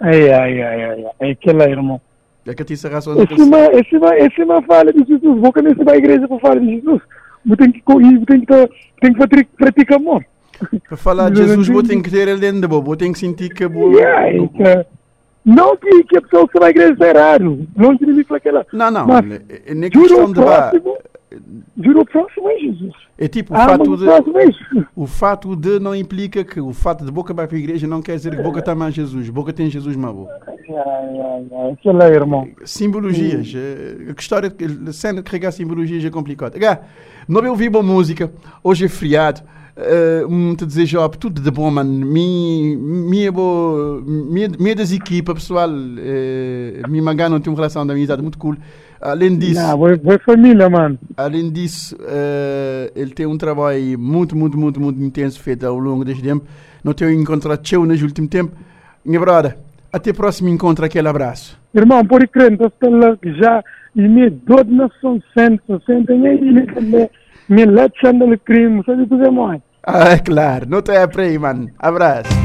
Ai, 0.00 0.30
ai, 0.30 0.62
ai, 0.62 0.84
ai, 0.84 1.04
é 1.20 1.30
aquela, 1.30 1.68
irmão. 1.68 2.00
É 2.46 2.54
que 2.54 2.64
te 2.64 2.74
encerrar 2.74 3.00
só 3.00 3.14
naquela 3.14 3.38
simbologia. 3.38 3.80
Esse 3.80 3.98
vai, 3.98 4.18
esse 4.18 4.44
vai 4.44 4.62
fala 4.62 4.92
de 4.92 5.04
Jesus, 5.04 5.40
vou 5.40 5.52
que 5.52 5.62
nem 5.62 5.74
se 5.74 5.84
vai 5.84 5.94
à 5.94 5.98
igreja 5.98 6.28
para 6.28 6.38
falar 6.38 6.60
de 6.60 6.74
Jesus. 6.76 7.02
Vou 7.44 7.56
ter 7.56 7.70
que, 7.70 7.82
tem 8.26 8.40
que, 8.40 8.70
tem 9.00 9.12
que 9.12 9.44
praticar 9.56 9.98
amor. 9.98 10.24
Para 10.88 10.96
falar 10.96 11.30
de 11.30 11.38
Jesus, 11.38 11.68
vou 11.68 11.82
ter 11.82 12.00
que 12.00 12.10
ter 12.10 12.28
ele 12.28 12.40
dentro 12.40 12.60
da 12.60 12.68
boa, 12.68 12.82
vou 12.82 12.96
ter 12.96 13.10
que 13.12 13.18
sentir 13.18 13.52
que 13.52 13.64
a 13.64 13.68
boa... 13.68 13.92
Yeah, 13.92 14.28
é 14.28 14.86
não 15.44 15.76
que, 15.76 16.04
que 16.04 16.16
a 16.16 16.22
pessoa 16.22 16.48
que 16.48 16.58
vai 16.58 16.70
igreja 16.70 16.96
é 17.04 17.12
raro, 17.12 17.66
de 17.76 18.06
mim 18.06 18.24
aquela... 18.30 18.66
Não, 18.72 18.90
não, 18.90 19.06
mas, 19.06 19.42
é 19.66 19.74
nem 19.74 19.90
questão 19.90 20.32
de... 20.32 20.40
Próximo, 20.40 20.96
Juro 21.82 22.00
o 22.00 22.06
próximo 22.06 22.50
é 22.50 22.58
Jesus. 22.58 22.92
É 23.18 23.28
tipo 23.28 23.54
o 23.54 23.56
ah, 23.56 23.66
fato 23.66 23.96
de. 23.96 24.04
O 24.94 25.06
fato 25.06 25.56
de 25.56 25.78
não 25.78 25.94
implica 25.94 26.44
que 26.44 26.60
o 26.60 26.72
fato 26.72 27.04
de 27.04 27.10
boca 27.10 27.32
vai 27.32 27.46
para 27.46 27.56
a 27.56 27.60
igreja 27.60 27.86
não 27.86 28.02
quer 28.02 28.16
dizer 28.16 28.36
que 28.36 28.42
boca 28.42 28.60
está 28.60 28.74
mais 28.74 28.94
Jesus. 28.94 29.28
Boca 29.30 29.52
tem 29.52 29.70
Jesus 29.70 29.96
na 29.96 30.12
boca. 30.12 30.32
Aquilo 31.72 32.02
é, 32.02 32.08
irmão. 32.08 32.48
Simbologias. 32.64 33.52
Hum. 33.54 34.10
A 34.16 34.20
história, 34.20 34.50
de 34.50 35.22
carregar 35.22 35.52
simbologias 35.52 36.04
é 36.04 36.10
complicada. 36.10 36.58
Não 37.28 37.44
ouvi 37.48 37.68
boa 37.68 37.84
música. 37.84 38.32
Hoje 38.62 38.84
é 38.84 38.88
feriado. 38.88 39.42
Um 40.28 40.54
te 40.54 40.64
desejo 40.64 41.08
tudo 41.10 41.40
de 41.40 41.50
bom, 41.50 41.70
mano. 41.70 41.90
Minha, 41.90 42.76
minha, 42.78 43.32
boa, 43.32 44.00
minha, 44.02 44.48
minha 44.58 44.74
das 44.74 44.92
equipas, 44.92 45.34
pessoal, 45.34 45.68
uh, 45.68 46.88
minha 46.88 47.02
mangá 47.02 47.28
não 47.28 47.40
tem 47.40 47.52
uma 47.52 47.56
relação 47.56 47.84
de 47.84 47.92
amizade 47.92 48.22
muito 48.22 48.38
cool. 48.38 48.56
Além 49.00 49.36
disso. 49.36 49.60
Não, 49.60 49.76
boa 49.76 50.18
família, 50.24 50.70
mano. 50.70 50.98
Além 51.16 51.50
disso, 51.50 51.96
uh, 51.96 52.92
ele 52.94 53.10
tem 53.10 53.26
um 53.26 53.36
trabalho 53.36 53.98
muito, 53.98 54.36
muito, 54.36 54.56
muito, 54.56 54.80
muito 54.80 55.02
intenso 55.02 55.40
feito 55.40 55.66
ao 55.66 55.78
longo 55.78 56.04
deste 56.04 56.22
tempo. 56.22 56.46
Não 56.82 56.92
tenho 56.92 57.10
encontrado 57.10 57.58
teu 57.58 57.84
neste 57.84 58.04
último 58.04 58.28
tempo. 58.28 58.52
Minha 59.04 59.20
brother, 59.20 59.56
Até 59.92 60.10
o 60.10 60.14
próximo 60.14 60.48
encontro, 60.48 60.84
aquele 60.84 61.08
abraço. 61.08 61.58
Irmão, 61.74 62.04
por 62.04 62.26
crer, 62.28 62.52
então 62.52 62.72
já 63.38 63.62
e 63.94 64.08
me 64.08 64.28
dou 64.28 64.64
na 64.64 64.90
são 65.00 65.22
centro, 65.32 65.80
sentem 65.86 66.26
aí, 66.26 66.40
me 66.40 66.66
me 67.48 67.64
lechando 67.64 68.24
o 68.24 68.38
crime, 68.38 68.82
sabe 68.84 69.06
tudo 69.06 69.24
é 69.24 69.30
mais. 69.30 69.60
Ah, 69.86 70.10
é 70.10 70.18
claro, 70.18 70.66
não 70.68 70.80
te 70.80 70.92
é 70.92 71.06
para 71.06 71.24
aí, 71.24 71.38
mano. 71.38 71.70
Abraço. 71.78 72.44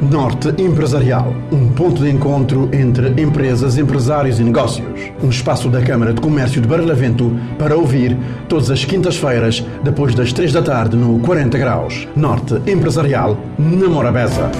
Norte 0.00 0.48
Empresarial, 0.62 1.34
um 1.50 1.72
ponto 1.72 2.02
de 2.02 2.10
encontro 2.10 2.68
entre 2.72 3.20
empresas, 3.20 3.76
empresários 3.76 4.38
e 4.38 4.44
negócios. 4.44 5.10
Um 5.22 5.30
espaço 5.30 5.68
da 5.68 5.82
Câmara 5.82 6.12
de 6.12 6.20
Comércio 6.20 6.60
de 6.60 6.68
Barlavento 6.68 7.32
para 7.58 7.76
ouvir 7.76 8.16
todas 8.48 8.70
as 8.70 8.84
quintas-feiras, 8.84 9.64
depois 9.82 10.14
das 10.14 10.32
três 10.32 10.52
da 10.52 10.62
tarde, 10.62 10.96
no 10.96 11.18
40 11.20 11.58
Graus. 11.58 12.06
Norte 12.14 12.54
Empresarial, 12.70 13.36
na 13.58 13.88
Morabeza. 13.88 14.50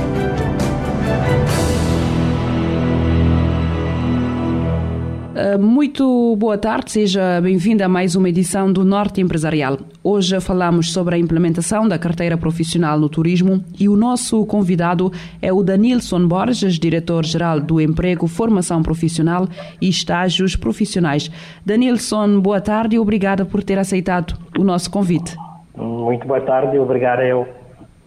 Muito 5.59 6.37
boa 6.37 6.59
tarde, 6.59 6.91
seja 6.91 7.41
bem-vindo 7.41 7.83
a 7.85 7.89
mais 7.89 8.17
uma 8.17 8.29
edição 8.29 8.73
do 8.73 8.85
Norte 8.85 9.21
Empresarial. 9.21 9.79
Hoje 10.03 10.41
falamos 10.41 10.93
sobre 10.93 11.15
a 11.15 11.19
implementação 11.19 11.89
da 11.89 11.99
carteira 11.99 12.37
profissional 12.37 12.99
no 12.99 13.09
turismo 13.09 13.65
e 13.79 13.89
o 13.89 13.97
nosso 13.97 14.45
convidado 14.47 15.13
é 15.41 15.53
o 15.53 15.63
Danilson 15.63 16.27
Borges, 16.27 16.79
diretor-geral 16.79 17.61
do 17.61 17.81
Emprego, 17.81 18.27
Formação 18.27 18.83
Profissional 18.83 19.47
e 19.81 19.89
Estágios 19.89 20.57
Profissionais. 20.57 21.31
Danilson, 21.65 22.41
boa 22.41 22.61
tarde 22.61 22.97
e 22.97 22.99
obrigada 22.99 23.45
por 23.45 23.63
ter 23.63 23.79
aceitado 23.79 24.39
o 24.59 24.65
nosso 24.65 24.91
convite. 24.91 25.37
Muito 25.77 26.27
boa 26.27 26.41
tarde 26.41 26.77
e 26.77 26.79
obrigado 26.79 27.21
eu 27.21 27.47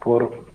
por 0.01 0.48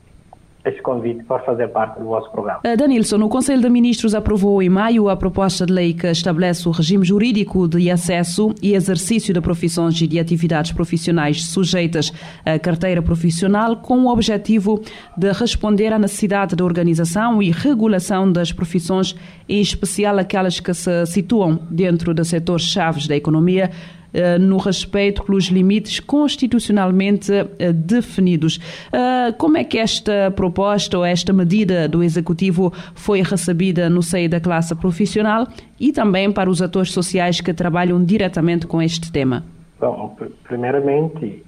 este 0.65 0.81
convite 0.83 1.23
para 1.25 1.43
fazer 1.45 1.69
parte 1.69 1.99
do 1.99 2.07
vosso 2.07 2.31
programa. 2.31 2.61
Uh, 2.65 2.77
Danilson, 2.77 3.23
o 3.23 3.29
Conselho 3.29 3.61
de 3.61 3.69
Ministros 3.69 4.15
aprovou 4.15 4.63
em 4.63 4.69
maio 4.69 5.09
a 5.09 5.17
proposta 5.17 5.67
de 5.67 5.73
lei 5.73 5.93
que 5.93 6.07
estabelece 6.07 6.67
o 6.69 6.73
regime 6.73 7.05
jurídico 7.05 7.69
de 7.69 7.91
acesso 7.91 8.55
e 8.63 8.75
exercício 8.75 9.35
de 9.35 9.41
profissões 9.41 10.01
e 10.01 10.07
de 10.07 10.19
atividades 10.19 10.73
profissionais 10.73 11.45
sujeitas 11.45 12.13
à 12.45 12.59
carteira 12.59 13.03
profissional 13.03 13.77
com 13.77 14.05
o 14.05 14.09
objetivo 14.13 14.81
de 15.17 15.33
responder 15.33 15.93
à 15.93 15.99
necessidade 15.99 16.57
de 16.57 16.63
organização 16.63 17.43
e 17.43 17.51
regulação 17.51 18.31
das 18.31 18.53
profissões, 18.53 19.15
em 19.49 19.61
especial 19.61 20.19
aquelas 20.19 20.61
que 20.61 20.73
se 20.73 21.07
situam 21.07 21.61
dentro 21.71 22.15
de 22.15 22.25
setores 22.25 22.65
chaves 22.65 23.07
da 23.07 23.17
economia, 23.17 23.71
eh, 23.71 24.04
no 24.39 24.59
respeito 24.59 25.25
pelos 25.25 25.45
limites 25.47 26.01
constitucionalmente 26.01 27.33
eh, 27.59 27.73
definidos. 27.73 28.61
Eh, 28.93 29.33
como 29.33 29.57
é 29.57 29.65
que 29.65 29.79
esta 29.79 30.31
proposta 30.31 30.97
ou 30.97 31.05
esta 31.05 31.33
medida 31.33 31.89
do 31.89 32.03
Executivo 32.03 32.73
foi 32.95 33.23
recebida 33.23 33.91
no 33.91 34.03
seio 34.03 34.29
da 34.29 34.41
classe 34.41 34.75
profissional 34.75 35.47
e 35.79 35.93
também 35.93 36.31
para 36.31 36.49
os 36.49 36.63
atores 36.63 36.93
sociais 36.93 37.41
que 37.41 37.53
trabalham 37.53 38.03
diretamente 38.05 38.67
com 38.67 38.81
este 38.81 39.11
tema? 39.11 39.45
Bom, 39.81 40.17
primeiramente, 40.45 41.45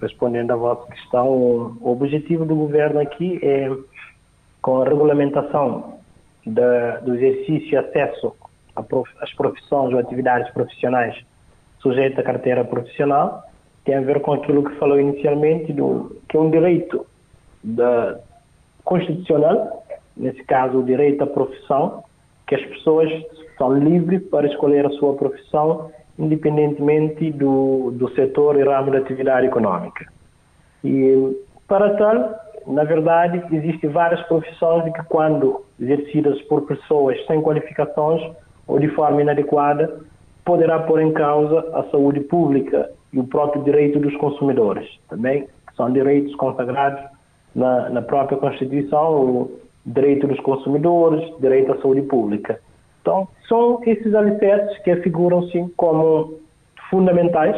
respondendo 0.00 0.50
à 0.50 0.56
vossa 0.56 0.90
questão, 0.92 1.28
o 1.28 1.92
objetivo 1.92 2.44
do 2.44 2.54
governo 2.54 3.00
aqui 3.00 3.38
é, 3.42 3.70
com 4.60 4.82
a 4.82 4.84
regulamentação 4.84 5.98
da, 6.44 6.98
do 6.98 7.14
exercício 7.14 7.72
e 7.72 7.76
acesso 7.76 8.34
às 9.20 9.32
profissões 9.34 9.92
ou 9.92 9.98
atividades 9.98 10.52
profissionais 10.52 11.16
sujeito 11.80 12.20
à 12.20 12.22
carteira 12.22 12.64
profissional, 12.64 13.42
tem 13.84 13.94
a 13.94 14.00
ver 14.00 14.20
com 14.20 14.32
aquilo 14.32 14.64
que 14.64 14.76
falou 14.76 14.98
inicialmente, 14.98 15.72
do, 15.72 16.16
que 16.28 16.36
é 16.36 16.40
um 16.40 16.50
direito 16.50 17.06
da, 17.62 18.18
constitucional, 18.84 19.84
nesse 20.16 20.42
caso 20.44 20.78
o 20.78 20.84
direito 20.84 21.22
à 21.22 21.26
profissão, 21.26 22.02
que 22.46 22.54
as 22.54 22.64
pessoas 22.66 23.10
são 23.58 23.76
livres 23.78 24.22
para 24.28 24.46
escolher 24.46 24.86
a 24.86 24.90
sua 24.90 25.14
profissão, 25.14 25.90
independentemente 26.18 27.30
do, 27.32 27.90
do 27.92 28.08
setor 28.14 28.58
e 28.58 28.64
ramo 28.64 28.90
da 28.90 28.98
atividade 28.98 29.46
econômica. 29.46 30.06
E, 30.84 31.36
para 31.66 31.96
tal, 31.96 32.34
na 32.66 32.84
verdade, 32.84 33.42
existem 33.54 33.90
várias 33.90 34.22
profissões 34.26 34.92
que, 34.92 35.02
quando 35.04 35.64
exercidas 35.80 36.40
por 36.42 36.62
pessoas 36.62 37.16
sem 37.26 37.42
qualificações 37.42 38.22
ou 38.66 38.78
de 38.78 38.88
forma 38.88 39.22
inadequada, 39.22 40.00
poderá 40.46 40.78
pôr 40.78 41.02
em 41.02 41.12
causa 41.12 41.58
a 41.74 41.82
saúde 41.90 42.20
pública 42.20 42.88
e 43.12 43.18
o 43.18 43.24
próprio 43.24 43.62
direito 43.64 43.98
dos 43.98 44.16
consumidores, 44.16 44.88
também 45.08 45.46
são 45.76 45.92
direitos 45.92 46.34
consagrados 46.36 47.02
na, 47.54 47.90
na 47.90 48.00
própria 48.00 48.38
Constituição, 48.38 49.20
o 49.20 49.60
direito 49.84 50.26
dos 50.26 50.38
consumidores, 50.40 51.22
direito 51.40 51.72
à 51.72 51.78
saúde 51.82 52.02
pública. 52.02 52.60
Então, 53.02 53.28
são 53.48 53.80
esses 53.84 54.14
alicerces 54.14 54.78
que 54.82 54.90
afiguram-se 54.90 55.66
como 55.76 56.34
fundamentais 56.90 57.56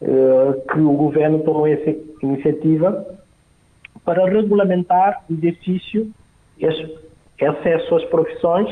eh, 0.00 0.62
que 0.72 0.80
o 0.80 0.92
governo 0.92 1.40
tomou 1.40 1.66
essa 1.66 1.94
iniciativa 2.22 3.06
para 4.04 4.24
regulamentar 4.26 5.24
o 5.28 5.34
exercício 5.34 6.10
e 6.58 7.44
acesso 7.44 7.94
às 7.96 8.04
profissões 8.06 8.68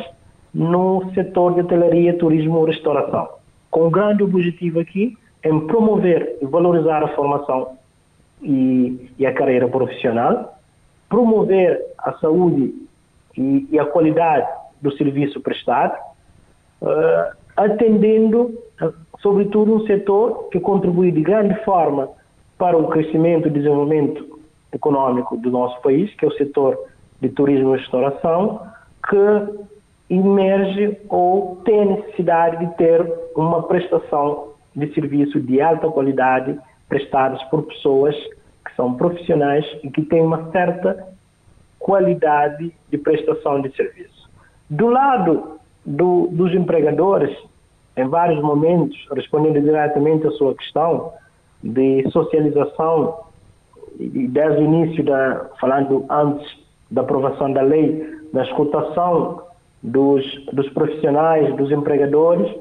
no 0.57 1.13
setor 1.13 1.53
de 1.53 1.61
hotelaria, 1.61 2.17
turismo 2.17 2.67
e 2.67 2.71
restauração. 2.71 3.29
Com 3.71 3.89
o 3.89 3.91
grande 3.91 4.23
objetivo 4.23 4.81
aqui 4.81 5.15
em 5.45 5.61
promover 5.67 6.39
e 6.41 6.47
valorizar 6.47 7.05
a 7.05 7.09
formação 7.09 7.77
e, 8.43 9.11
e 9.19 9.27
a 9.27 9.35
carreira 9.35 9.69
profissional, 9.69 10.59
promover 11.11 11.79
a 11.99 12.15
saúde 12.15 12.75
e, 13.37 13.69
e, 13.71 13.79
a 13.79 13.85
qualidade 13.85 14.49
do 14.81 14.91
serviço 14.97 15.43
prestado, 15.43 15.95
uh, 16.81 17.37
atendendo, 17.55 18.59
uh, 18.81 18.95
sobretudo, 19.21 19.75
um 19.75 19.87
setor 19.87 20.49
que 20.49 20.59
contribui 20.59 21.13
de 21.13 21.21
grande 21.21 21.55
forma 21.65 22.09
para 22.57 22.79
o 22.79 22.89
crescimento 22.89 23.49
e 23.49 23.51
desenvolvimento 23.51 24.41
econômico 24.73 25.37
do 25.37 25.51
nosso 25.51 25.79
país, 25.83 26.13
que 26.15 26.25
é 26.25 26.29
o 26.29 26.33
setor 26.33 26.79
de 27.21 27.29
turismo 27.29 27.75
e 27.75 27.79
restauração, 27.79 28.63
que 29.07 29.76
emerge 30.09 30.99
ou 31.09 31.57
tem 31.65 31.85
necessidade 31.87 32.65
de 32.65 32.75
ter 32.77 33.13
uma 33.35 33.63
prestação 33.65 34.53
de 34.75 34.93
serviço 34.95 35.41
de 35.41 35.61
alta 35.61 35.89
qualidade 35.89 36.59
prestadas 36.89 37.43
por 37.45 37.63
pessoas 37.65 38.15
que 38.65 38.75
são 38.77 38.95
profissionais 38.95 39.65
e 39.83 39.91
que 39.91 40.03
têm 40.03 40.23
uma 40.23 40.51
certa 40.51 41.09
qualidade 41.79 42.73
de 42.91 42.99
prestação 42.99 43.61
de 43.61 43.75
serviço. 43.75 44.31
Do 44.69 44.89
lado 44.89 45.59
do, 45.85 46.29
dos 46.29 46.53
empregadores, 46.55 47.37
em 47.97 48.07
vários 48.09 48.43
momentos, 48.43 48.97
respondendo 49.13 49.61
diretamente 49.61 50.27
à 50.27 50.31
sua 50.33 50.55
questão 50.55 51.13
de 51.63 52.09
socialização, 52.11 53.21
desde 53.99 54.61
o 54.61 54.65
início, 54.65 55.05
da, 55.05 55.49
falando 55.61 56.05
antes 56.11 56.47
da 56.91 57.03
aprovação 57.03 57.53
da 57.53 57.63
lei, 57.63 58.07
da 58.33 58.43
escutação 58.43 59.46
dos, 59.83 60.25
dos 60.53 60.69
profissionais, 60.71 61.55
dos 61.57 61.71
empregadores, 61.71 62.53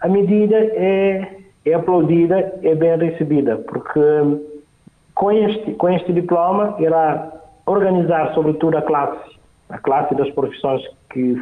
a 0.00 0.08
medida 0.08 0.56
é, 0.56 1.36
é 1.64 1.74
aplaudida, 1.74 2.58
é 2.62 2.74
bem 2.74 2.96
recebida, 2.96 3.56
porque 3.56 4.00
com 5.14 5.32
este, 5.32 5.72
com 5.72 5.88
este 5.88 6.12
diploma 6.12 6.76
irá 6.78 7.32
organizar 7.66 8.34
sobretudo 8.34 8.76
a 8.76 8.82
classe, 8.82 9.38
a 9.70 9.78
classe 9.78 10.14
das 10.14 10.30
profissões 10.32 10.82
que 11.10 11.40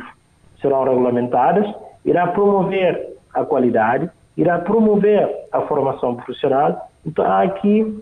serão 0.61 0.85
regulamentadas, 0.85 1.67
irá 2.05 2.29
promover 2.29 3.17
a 3.35 3.45
qualidade, 3.45 4.09
irá 4.37 4.59
promover 4.59 5.29
a 5.51 5.63
formação 5.63 6.15
profissional. 6.17 6.89
Então 7.05 7.25
há 7.25 7.43
aqui 7.43 8.01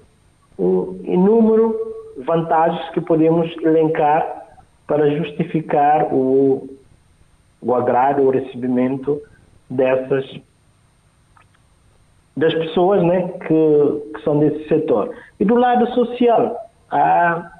um 0.59 1.01
inúmero 1.05 1.75
vantagens 2.19 2.87
que 2.91 3.01
podemos 3.01 3.51
elencar 3.63 4.41
para 4.87 5.09
justificar 5.17 6.13
o, 6.13 6.69
o 7.63 7.75
agrado, 7.75 8.23
o 8.23 8.31
recebimento 8.31 9.21
dessas 9.69 10.25
das 12.37 12.55
pessoas 12.55 13.03
né, 13.03 13.29
que, 13.47 14.13
que 14.15 14.23
são 14.25 14.39
desse 14.39 14.67
setor. 14.69 15.15
E 15.39 15.45
do 15.45 15.57
lado 15.57 15.87
social, 15.93 16.57
há, 16.91 17.51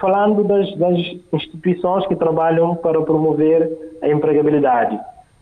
falando 0.00 0.44
das, 0.44 0.74
das 0.78 0.98
instituições 1.32 2.06
que 2.06 2.16
trabalham 2.16 2.74
para 2.76 3.02
promover 3.02 3.70
a 4.02 4.08
empregabilidade. 4.08 4.98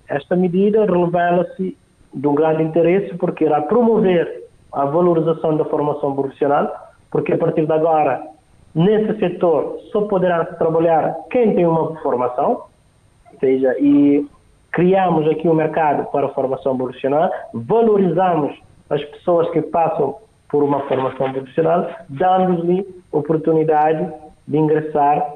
Esta 0.09 0.35
medida 0.35 0.85
revela-se 0.85 1.77
de 2.13 2.27
um 2.27 2.35
grande 2.35 2.65
interesse 2.65 3.15
porque 3.19 3.45
irá 3.45 3.63
promover 3.63 4.49
a 4.73 4.85
valorização 4.85 5.57
da 5.57 5.65
formação 5.67 6.15
profissional, 6.15 6.73
porque 7.11 7.33
a 7.33 7.39
partir 7.39 7.67
de 7.67 7.73
agora, 7.73 8.21
nesse 8.75 9.19
setor, 9.21 9.79
só 9.93 10.03
poderá 10.03 10.45
trabalhar 10.45 11.15
quem 11.31 11.55
tem 11.55 11.67
uma 11.67 11.95
formação, 12.01 12.63
seja, 13.41 13.75
e 13.79 14.27
criamos 14.71 15.29
aqui 15.29 15.49
um 15.49 15.55
mercado 15.55 16.11
para 16.11 16.27
a 16.27 16.31
formação 16.31 16.77
profissional, 16.77 17.31
valorizamos 17.53 18.57
as 18.89 19.03
pessoas 19.05 19.51
que 19.51 19.63
passam 19.63 20.17
por 20.49 20.63
uma 20.63 20.81
formação 20.87 21.33
profissional, 21.33 21.89
dando-lhe 22.09 22.87
oportunidade 23.13 24.13
de 24.47 24.59
ingressar 24.59 25.35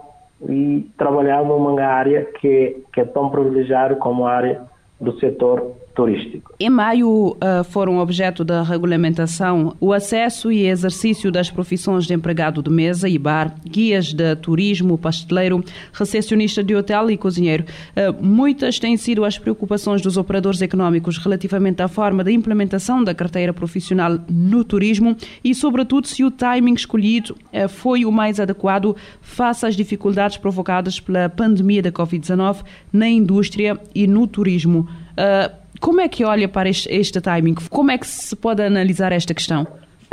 e 0.49 0.91
trabalhavam 0.99 1.59
numa 1.61 1.83
área 1.83 2.25
que, 2.41 2.85
que 2.93 3.01
é 3.01 3.05
tão 3.05 3.31
privilegiada 3.31 3.95
como 3.97 4.27
a 4.27 4.33
área 4.33 4.63
do 5.01 5.19
setor 5.19 5.73
turístico. 5.95 6.55
Em 6.59 6.69
maio 6.69 7.09
uh, 7.09 7.65
foram 7.71 7.99
objeto 7.99 8.45
da 8.45 8.63
regulamentação 8.63 9.77
o 9.81 9.93
acesso 9.93 10.51
e 10.51 10.67
exercício 10.67 11.31
das 11.31 11.51
profissões 11.51 12.07
de 12.07 12.15
empregado 12.15 12.63
de 12.63 12.71
mesa 12.71 13.09
e 13.09 13.17
bar, 13.17 13.55
guias 13.65 14.13
de 14.13 14.35
turismo, 14.37 14.99
pasteleiro, 14.99 15.63
recepcionista 15.93 16.63
de 16.63 16.75
hotel 16.75 17.11
e 17.11 17.17
cozinheiro. 17.17 17.65
Uh, 17.65 18.23
muitas 18.23 18.79
têm 18.79 18.97
sido 18.97 19.25
as 19.25 19.39
preocupações 19.39 20.03
dos 20.03 20.17
operadores 20.17 20.61
económicos 20.61 21.17
relativamente 21.19 21.81
à 21.81 21.89
forma 21.89 22.25
da 22.25 22.33
implementação 22.33 23.03
da 23.05 23.15
carteira 23.15 23.53
profissional 23.53 24.19
no 24.29 24.65
turismo 24.65 25.17
e, 25.43 25.55
sobretudo, 25.55 26.09
se 26.09 26.25
o 26.25 26.31
timing 26.31 26.75
escolhido 26.75 27.35
uh, 27.53 27.69
foi 27.69 28.05
o 28.05 28.11
mais 28.11 28.41
adequado 28.41 28.97
face 29.21 29.65
às 29.65 29.77
dificuldades 29.77 30.39
provocadas 30.39 30.99
pela 30.99 31.29
pandemia 31.29 31.83
da 31.83 31.93
Covid-19 31.93 32.65
na 32.93 33.09
indústria 33.09 33.79
e 33.95 34.07
no 34.07 34.27
turismo. 34.27 34.89
Uh, 35.13 35.64
como 35.85 36.01
é 36.01 36.09
que 36.09 36.25
olha 36.25 36.49
para 36.49 36.67
este, 36.67 36.89
este 36.91 37.21
timing? 37.21 37.57
Como 37.69 37.91
é 37.91 37.99
que 37.99 38.07
se 38.07 38.35
pode 38.35 38.63
analisar 38.63 39.13
esta 39.13 39.35
questão? 39.35 39.67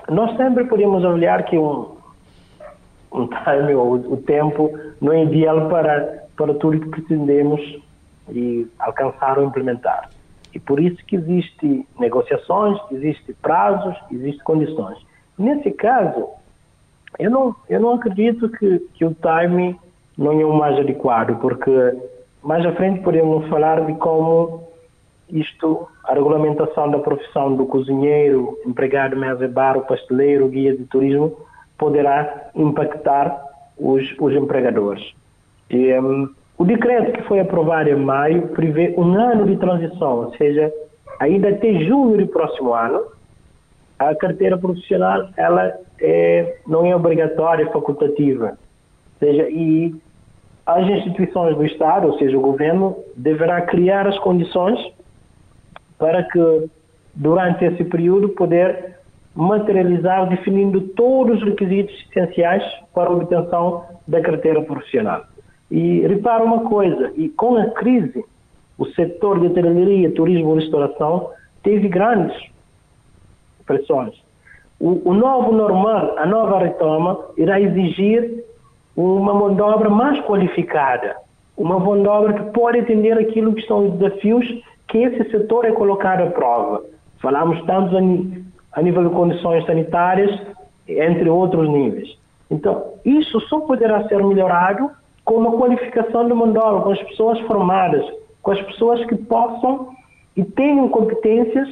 Nós 0.09 0.35
sempre 0.35 0.65
podemos 0.65 1.01
olhar 1.05 1.45
que 1.45 1.57
um, 1.57 1.95
um 3.13 3.27
timing 3.27 3.75
ou 3.75 3.93
o 3.93 4.17
tempo 4.17 4.77
não 4.99 5.13
é 5.13 5.23
ideal 5.23 5.69
para, 5.69 6.25
para 6.35 6.53
tudo 6.55 6.77
que 6.81 6.89
pretendemos 6.89 7.61
e 8.29 8.67
alcançar 8.79 9.39
ou 9.39 9.45
implementar. 9.45 10.09
E 10.53 10.59
por 10.59 10.77
isso 10.77 10.97
que 11.05 11.15
existe 11.15 11.87
negociações, 11.97 12.77
existe 12.91 13.33
prazos, 13.41 13.95
existe 14.11 14.43
condições. 14.43 14.97
Nesse 15.39 15.71
caso, 15.71 16.27
eu 17.17 17.31
não, 17.31 17.55
eu 17.69 17.79
não 17.79 17.93
acredito 17.93 18.49
que, 18.49 18.79
que 18.93 19.05
o 19.05 19.15
timing 19.15 19.77
não 20.17 20.33
é 20.33 20.43
o 20.43 20.53
mais 20.53 20.77
adequado, 20.77 21.39
porque 21.39 21.71
mais 22.43 22.65
à 22.65 22.73
frente 22.73 23.01
podemos 23.03 23.47
falar 23.47 23.85
de 23.85 23.93
como 23.93 24.69
isto, 25.31 25.87
a 26.03 26.13
regulamentação 26.13 26.89
da 26.91 26.99
profissão 26.99 27.55
do 27.55 27.65
cozinheiro, 27.65 28.57
empregado 28.65 29.15
mesa 29.15 29.47
bar, 29.47 29.79
pasteleiro, 29.81 30.47
guia 30.47 30.75
de 30.75 30.85
turismo, 30.85 31.37
poderá 31.77 32.49
impactar 32.55 33.41
os, 33.77 34.03
os 34.19 34.33
empregadores. 34.35 35.13
E, 35.69 35.97
um, 35.99 36.29
o 36.57 36.63
decreto 36.63 37.13
que 37.13 37.23
foi 37.23 37.39
aprovado 37.39 37.89
em 37.89 37.95
maio 37.95 38.49
prevê 38.49 38.93
um 38.97 39.13
ano 39.15 39.47
de 39.47 39.57
transição, 39.57 40.25
ou 40.25 40.35
seja, 40.35 40.71
ainda 41.19 41.49
até 41.49 41.73
junho 41.85 42.17
do 42.17 42.27
próximo 42.27 42.73
ano, 42.73 43.03
a 43.97 44.13
carteira 44.15 44.57
profissional 44.57 45.29
ela 45.37 45.73
é, 45.99 46.57
não 46.67 46.85
é 46.85 46.95
obrigatória, 46.95 47.63
é 47.63 47.71
facultativa. 47.71 48.57
Ou 49.13 49.27
seja, 49.27 49.49
e 49.49 49.95
as 50.65 50.87
instituições 50.87 51.55
do 51.55 51.65
Estado, 51.65 52.07
ou 52.07 52.17
seja, 52.17 52.37
o 52.37 52.41
governo, 52.41 52.95
deverá 53.15 53.61
criar 53.61 54.07
as 54.07 54.17
condições 54.19 54.79
para 56.01 56.23
que, 56.23 56.67
durante 57.13 57.63
esse 57.63 57.83
período, 57.83 58.29
poder 58.29 58.95
materializar 59.35 60.27
definindo 60.27 60.81
todos 60.81 61.37
os 61.37 61.47
requisitos 61.47 61.95
essenciais 62.09 62.63
para 62.91 63.07
a 63.07 63.13
obtenção 63.13 63.83
da 64.07 64.19
carteira 64.19 64.63
profissional. 64.63 65.21
E 65.69 66.01
repara 66.01 66.43
uma 66.43 66.67
coisa, 66.67 67.13
e 67.15 67.29
com 67.29 67.55
a 67.55 67.69
crise, 67.69 68.25
o 68.79 68.85
setor 68.87 69.39
de 69.39 69.45
hotelaria, 69.45 70.11
turismo 70.11 70.55
e 70.55 70.61
restauração 70.61 71.29
teve 71.61 71.87
grandes 71.87 72.35
pressões. 73.63 74.15
O, 74.79 75.11
o, 75.11 75.13
novo 75.13 75.51
normal, 75.51 76.17
a 76.17 76.25
nova 76.25 76.57
retoma, 76.57 77.19
irá 77.37 77.61
exigir 77.61 78.43
uma 78.97 79.35
mão 79.35 79.53
de 79.53 79.61
obra 79.61 79.87
mais 79.87 80.19
qualificada, 80.25 81.15
uma 81.55 81.79
mão 81.79 82.01
de 82.01 82.07
obra 82.07 82.33
que 82.33 82.51
pode 82.51 82.79
atender 82.79 83.19
aquilo 83.19 83.53
que 83.53 83.61
são 83.67 83.87
os 83.87 83.99
desafios 83.99 84.45
que 84.91 84.97
esse 84.97 85.31
setor 85.31 85.65
é 85.65 85.71
colocado 85.71 86.21
à 86.23 86.27
prova. 86.27 86.83
Falamos 87.21 87.63
tanto 87.65 87.95
a 88.73 88.81
nível 88.81 89.07
de 89.07 89.15
condições 89.15 89.65
sanitárias, 89.65 90.37
entre 90.87 91.29
outros 91.29 91.69
níveis. 91.69 92.17
Então, 92.49 92.95
isso 93.05 93.39
só 93.41 93.61
poderá 93.61 94.05
ser 94.09 94.21
melhorado 94.23 94.91
com 95.23 95.35
uma 95.35 95.53
qualificação 95.53 96.27
de 96.27 96.33
de 96.33 96.57
obra, 96.57 96.81
com 96.81 96.91
as 96.91 97.01
pessoas 97.03 97.39
formadas, 97.41 98.05
com 98.41 98.51
as 98.51 98.61
pessoas 98.63 99.03
que 99.05 99.15
possam 99.15 99.89
e 100.35 100.43
tenham 100.43 100.89
competências 100.89 101.69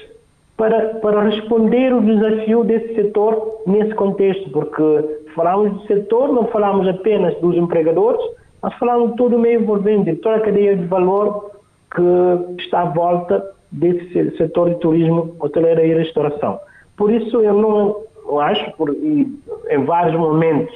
para, 0.56 0.96
para 0.96 1.24
responder 1.24 1.94
o 1.94 2.02
desafio 2.02 2.64
desse 2.64 2.96
setor 2.96 3.62
nesse 3.68 3.94
contexto, 3.96 4.50
porque 4.52 5.24
falamos 5.36 5.74
do 5.74 5.88
setor, 5.88 6.32
não 6.32 6.46
falamos 6.48 6.88
apenas 6.88 7.36
dos 7.42 7.56
empregadores, 7.56 8.22
mas 8.62 8.74
falamos 8.76 9.12
de 9.12 9.18
todo 9.18 9.36
o 9.36 9.40
meio 9.40 9.62
envolvente, 9.62 10.12
de 10.12 10.18
toda 10.18 10.38
a 10.38 10.42
cadeia 10.42 10.78
de 10.78 10.86
valor 10.86 11.59
que 11.94 12.62
está 12.62 12.82
à 12.82 12.86
volta 12.86 13.52
desse 13.72 14.36
setor 14.38 14.70
de 14.70 14.80
turismo, 14.80 15.36
hoteleira 15.40 15.86
e 15.86 15.94
restauração. 15.94 16.60
Por 16.98 17.12
isso 17.12 17.42
eu 17.42 17.54
não 17.54 18.10
eu 18.30 18.40
acho, 18.40 18.72
por, 18.74 18.92
em 18.92 19.86
vários 19.86 20.16
momentos 20.16 20.74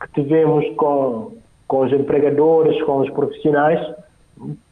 que 0.00 0.22
tivemos 0.22 0.64
com, 0.76 1.32
com 1.66 1.80
os 1.80 1.92
empregadores, 1.92 2.82
com 2.84 3.00
os 3.00 3.10
profissionais, 3.10 3.78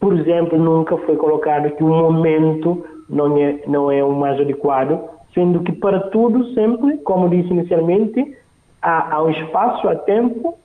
por 0.00 0.16
exemplo, 0.16 0.58
nunca 0.58 0.96
foi 0.98 1.16
colocado 1.16 1.70
que 1.72 1.84
o 1.84 1.88
momento 1.88 2.84
não 3.08 3.36
é, 3.36 3.60
não 3.66 3.90
é 3.90 4.02
o 4.02 4.12
mais 4.12 4.40
adequado, 4.40 4.98
sendo 5.34 5.60
que 5.60 5.72
para 5.72 6.00
tudo 6.08 6.54
sempre, 6.54 6.96
como 6.98 7.28
disse 7.28 7.50
inicialmente, 7.50 8.36
há, 8.80 9.14
há 9.14 9.22
um 9.22 9.30
espaço, 9.30 9.86
há 9.88 9.96
tempo 9.96 10.56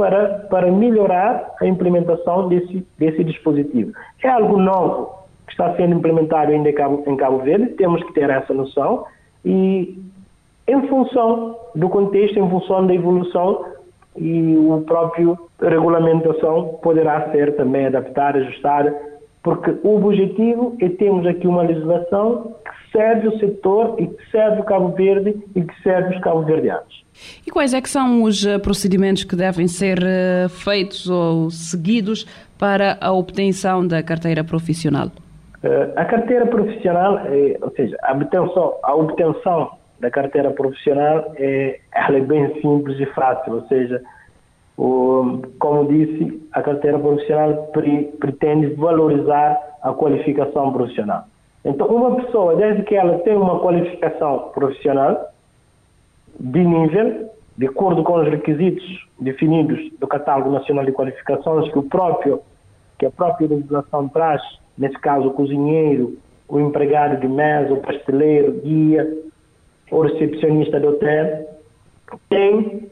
para, 0.00 0.46
para 0.48 0.72
melhorar 0.72 1.52
a 1.60 1.66
implementação 1.66 2.48
desse, 2.48 2.86
desse 2.98 3.22
dispositivo. 3.22 3.92
É 4.24 4.30
algo 4.30 4.56
novo 4.56 5.10
que 5.46 5.52
está 5.52 5.76
sendo 5.76 5.94
implementado 5.94 6.52
ainda 6.52 6.70
em 6.70 6.72
Cabo, 6.72 7.04
em 7.06 7.16
Cabo 7.18 7.40
Verde, 7.40 7.66
temos 7.74 8.02
que 8.04 8.14
ter 8.14 8.30
essa 8.30 8.54
noção 8.54 9.04
e 9.44 10.02
em 10.66 10.88
função 10.88 11.54
do 11.74 11.90
contexto, 11.90 12.38
em 12.38 12.48
função 12.48 12.86
da 12.86 12.94
evolução 12.94 13.62
e 14.16 14.56
o 14.56 14.82
próprio 14.86 15.38
regulamentação 15.60 16.78
poderá 16.82 17.30
ser 17.30 17.54
também 17.56 17.84
adaptada, 17.84 18.38
ajustada, 18.38 18.96
porque 19.42 19.74
o 19.82 19.96
objetivo 19.96 20.76
é 20.80 20.88
termos 20.88 21.26
aqui 21.26 21.46
uma 21.46 21.62
legislação 21.62 22.54
que 22.64 22.92
serve 22.92 23.28
o 23.28 23.38
setor 23.38 23.96
e 23.98 24.06
que 24.06 24.30
serve 24.30 24.60
o 24.60 24.64
Cabo 24.64 24.88
Verde 24.88 25.34
e 25.54 25.62
que 25.62 25.82
serve 25.82 26.14
os 26.16 26.22
cabo-verdianos. 26.22 27.04
E 27.46 27.50
quais 27.50 27.72
é 27.72 27.80
que 27.80 27.88
são 27.88 28.22
os 28.22 28.44
eh, 28.44 28.58
procedimentos 28.58 29.24
que 29.24 29.36
devem 29.36 29.68
ser 29.68 29.98
eh, 30.02 30.48
feitos 30.48 31.08
ou 31.08 31.50
seguidos 31.50 32.26
para 32.58 32.98
a 33.00 33.12
obtenção 33.12 33.86
da 33.86 34.02
carteira 34.02 34.42
profissional? 34.44 35.10
Eh, 35.62 35.92
a 35.96 36.04
carteira 36.04 36.46
profissional, 36.46 37.20
ou 37.62 37.70
seja, 37.70 37.96
a 38.02 38.12
obtenção, 38.12 38.74
a 38.82 38.94
obtenção 38.94 39.70
da 40.00 40.10
carteira 40.10 40.50
profissional 40.50 41.32
é, 41.36 41.78
ela 41.92 42.16
é 42.16 42.20
bem 42.20 42.60
simples 42.60 42.98
e 42.98 43.06
fácil, 43.06 43.54
ou 43.54 43.66
seja, 43.68 44.02
como 45.58 45.86
disse, 45.88 46.42
a 46.52 46.62
carteira 46.62 46.98
profissional 46.98 47.68
pre, 47.72 48.04
pretende 48.18 48.68
valorizar 48.74 49.58
a 49.82 49.92
qualificação 49.92 50.72
profissional. 50.72 51.24
Então, 51.64 51.86
uma 51.88 52.16
pessoa, 52.16 52.56
desde 52.56 52.82
que 52.84 52.94
ela 52.94 53.18
tem 53.18 53.36
uma 53.36 53.60
qualificação 53.60 54.50
profissional, 54.54 55.30
de 56.38 56.64
nível, 56.64 57.30
de 57.58 57.66
acordo 57.66 58.02
com 58.02 58.14
os 58.14 58.28
requisitos 58.28 59.06
definidos 59.20 59.78
do 59.98 60.06
Catálogo 60.06 60.50
Nacional 60.50 60.86
de 60.86 60.92
Qualificações 60.92 61.70
que 61.70 61.78
o 61.78 61.82
próprio 61.82 62.40
que 62.98 63.06
a 63.06 63.10
própria 63.10 63.48
legislação 63.48 64.08
traz, 64.08 64.42
nesse 64.76 64.98
caso 64.98 65.28
o 65.28 65.32
cozinheiro, 65.32 66.18
o 66.46 66.60
empregado 66.60 67.18
de 67.18 67.26
mesa, 67.26 67.72
o 67.72 67.80
pasteleiro, 67.80 68.60
guia, 68.60 69.10
o 69.90 70.02
recepcionista 70.02 70.78
de 70.78 70.86
hotel, 70.86 71.48
tem, 72.28 72.89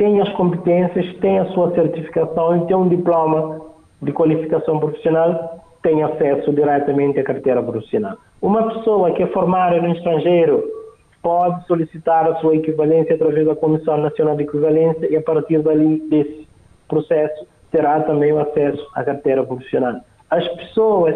tem 0.00 0.18
as 0.18 0.32
competências, 0.32 1.14
tem 1.18 1.38
a 1.40 1.44
sua 1.52 1.74
certificação 1.74 2.56
e 2.56 2.66
tem 2.66 2.74
um 2.74 2.88
diploma 2.88 3.60
de 4.00 4.10
qualificação 4.12 4.80
profissional, 4.80 5.62
tem 5.82 6.02
acesso 6.02 6.50
diretamente 6.54 7.20
à 7.20 7.22
carteira 7.22 7.62
profissional. 7.62 8.16
Uma 8.40 8.66
pessoa 8.72 9.10
que 9.12 9.22
é 9.22 9.26
formada 9.26 9.78
no 9.78 9.92
estrangeiro 9.92 10.64
pode 11.22 11.66
solicitar 11.66 12.26
a 12.26 12.36
sua 12.36 12.56
equivalência 12.56 13.14
através 13.14 13.46
da 13.46 13.54
Comissão 13.54 13.98
Nacional 13.98 14.36
de 14.36 14.44
Equivalência 14.44 15.06
e 15.06 15.16
a 15.18 15.20
partir 15.20 15.60
dali 15.62 16.00
desse 16.08 16.48
processo 16.88 17.46
terá 17.70 18.00
também 18.00 18.32
o 18.32 18.40
acesso 18.40 18.82
à 18.94 19.04
carteira 19.04 19.44
profissional. 19.44 20.00
As 20.30 20.48
pessoas 20.48 21.14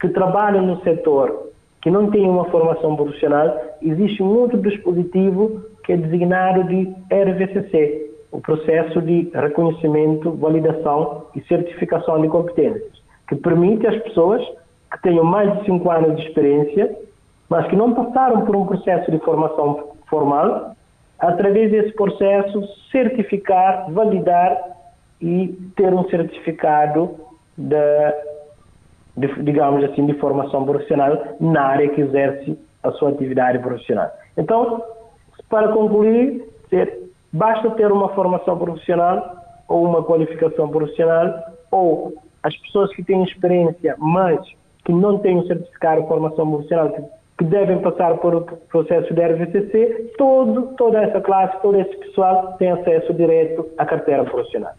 que 0.00 0.08
trabalham 0.08 0.64
no 0.64 0.80
setor 0.80 1.50
que 1.82 1.90
não 1.90 2.10
têm 2.10 2.30
uma 2.30 2.46
formação 2.46 2.96
profissional, 2.96 3.60
existe 3.82 4.22
um 4.22 4.38
outro 4.38 4.56
dispositivo 4.56 5.64
que 5.84 5.92
é 5.92 5.96
designado 5.98 6.64
de 6.64 6.84
RVCC, 7.12 8.11
o 8.32 8.40
processo 8.40 9.00
de 9.02 9.30
reconhecimento, 9.34 10.32
validação 10.32 11.26
e 11.36 11.42
certificação 11.42 12.20
de 12.20 12.28
competências, 12.28 12.90
que 13.28 13.36
permite 13.36 13.86
às 13.86 14.02
pessoas 14.02 14.42
que 14.90 15.02
tenham 15.02 15.24
mais 15.24 15.58
de 15.58 15.66
5 15.66 15.90
anos 15.90 16.16
de 16.16 16.26
experiência 16.26 17.02
mas 17.52 17.66
que 17.66 17.76
não 17.76 17.92
passaram 17.92 18.46
por 18.46 18.56
um 18.56 18.64
processo 18.64 19.10
de 19.10 19.18
formação 19.18 19.90
formal, 20.08 20.74
através 21.18 21.70
desse 21.70 21.92
processo 21.92 22.66
certificar, 22.90 23.90
validar 23.90 24.56
e 25.20 25.48
ter 25.76 25.92
um 25.92 26.08
certificado 26.08 27.14
de, 27.58 27.76
de, 29.18 29.42
digamos 29.42 29.84
assim, 29.84 30.06
de 30.06 30.14
formação 30.14 30.64
profissional 30.64 31.36
na 31.38 31.62
área 31.62 31.90
que 31.90 32.00
exerce 32.00 32.58
a 32.82 32.90
sua 32.92 33.10
atividade 33.10 33.58
profissional. 33.58 34.10
Então, 34.38 34.82
para 35.50 35.68
concluir, 35.74 36.48
ter, 36.70 37.01
basta 37.32 37.70
ter 37.70 37.90
uma 37.90 38.08
formação 38.10 38.58
profissional 38.58 39.36
ou 39.68 39.84
uma 39.84 40.02
qualificação 40.02 40.68
profissional 40.68 41.32
ou 41.70 42.14
as 42.42 42.56
pessoas 42.58 42.94
que 42.94 43.02
têm 43.02 43.22
experiência, 43.22 43.94
mas 43.98 44.40
que 44.84 44.92
não 44.92 45.18
têm 45.18 45.38
um 45.38 45.46
certificado 45.46 46.02
de 46.02 46.08
formação 46.08 46.50
profissional, 46.50 46.90
que, 46.90 47.02
que 47.38 47.44
devem 47.44 47.78
passar 47.78 48.16
por 48.18 48.34
o 48.34 48.40
processo 48.42 49.14
de 49.14 49.20
RVCC, 49.20 50.12
todo, 50.18 50.74
toda 50.76 51.02
essa 51.02 51.20
classe, 51.20 51.60
todo 51.62 51.78
esse 51.78 51.96
pessoal 51.98 52.54
tem 52.58 52.72
acesso 52.72 53.14
direto 53.14 53.68
à 53.78 53.86
carteira 53.86 54.24
profissional. 54.24 54.72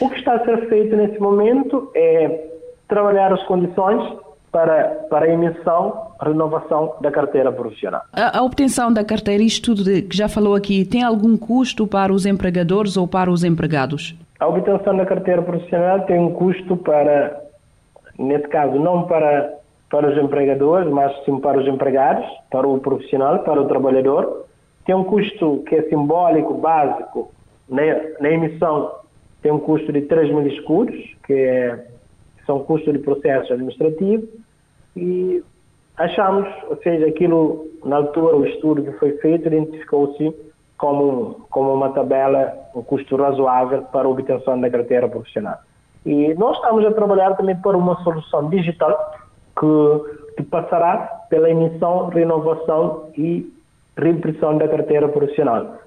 O 0.00 0.08
que 0.08 0.18
está 0.18 0.34
a 0.34 0.44
ser 0.44 0.68
feito 0.68 0.96
nesse 0.96 1.18
momento 1.20 1.90
é 1.94 2.48
trabalhar 2.88 3.32
as 3.32 3.42
condições 3.44 4.02
para, 4.50 5.06
para 5.08 5.26
a 5.26 5.28
emissão, 5.28 6.08
renovação 6.20 6.94
da 7.00 7.10
carteira 7.10 7.52
profissional. 7.52 8.02
A, 8.12 8.38
a 8.38 8.42
obtenção 8.42 8.92
da 8.92 9.04
carteira, 9.04 9.42
isto 9.42 9.74
tudo 9.74 9.84
de, 9.84 10.02
que 10.02 10.16
já 10.16 10.28
falou 10.28 10.54
aqui, 10.54 10.84
tem 10.84 11.02
algum 11.02 11.36
custo 11.36 11.86
para 11.86 12.12
os 12.12 12.26
empregadores 12.26 12.96
ou 12.96 13.06
para 13.06 13.30
os 13.30 13.44
empregados? 13.44 14.14
A 14.38 14.48
obtenção 14.48 14.96
da 14.96 15.06
carteira 15.06 15.42
profissional 15.42 16.00
tem 16.06 16.18
um 16.18 16.32
custo 16.32 16.76
para, 16.76 17.40
nesse 18.18 18.48
caso, 18.48 18.78
não 18.78 19.04
para, 19.04 19.54
para 19.90 20.10
os 20.10 20.18
empregadores, 20.22 20.90
mas 20.90 21.12
sim 21.24 21.38
para 21.38 21.58
os 21.58 21.66
empregados, 21.66 22.26
para 22.50 22.66
o 22.66 22.78
profissional, 22.80 23.40
para 23.40 23.60
o 23.60 23.68
trabalhador. 23.68 24.46
Tem 24.84 24.94
um 24.94 25.04
custo 25.04 25.62
que 25.68 25.76
é 25.76 25.82
simbólico, 25.82 26.54
básico, 26.54 27.30
na, 27.68 27.82
na 28.18 28.30
emissão 28.30 29.00
tem 29.42 29.52
um 29.52 29.58
custo 29.58 29.92
de 29.92 30.02
3 30.02 30.30
mil 30.34 30.46
escudos, 30.46 30.96
que 31.26 31.32
é, 31.32 31.86
são 32.50 32.64
custos 32.64 32.92
de 32.92 32.98
processo 32.98 33.52
administrativo, 33.52 34.26
e 34.96 35.40
achamos, 35.96 36.48
ou 36.68 36.76
seja, 36.82 37.06
aquilo, 37.06 37.68
na 37.84 37.96
altura, 37.96 38.36
o 38.36 38.44
estudo 38.44 38.82
que 38.82 38.92
foi 38.98 39.12
feito, 39.18 39.46
identificou-se 39.46 40.34
como, 40.76 41.46
como 41.48 41.72
uma 41.72 41.90
tabela, 41.90 42.52
um 42.74 42.82
custo 42.82 43.14
razoável 43.14 43.82
para 43.92 44.08
a 44.08 44.10
obtenção 44.10 44.60
da 44.60 44.68
carteira 44.68 45.08
profissional. 45.08 45.58
E 46.04 46.34
nós 46.34 46.56
estamos 46.56 46.84
a 46.84 46.92
trabalhar 46.92 47.36
também 47.36 47.54
por 47.56 47.76
uma 47.76 48.02
solução 48.02 48.48
digital 48.48 49.14
que, 49.58 50.36
que 50.36 50.42
passará 50.42 51.26
pela 51.28 51.48
emissão, 51.48 52.08
renovação 52.08 53.10
e 53.16 53.48
reimpressão 53.96 54.58
da 54.58 54.66
carteira 54.66 55.08
profissional 55.08 55.78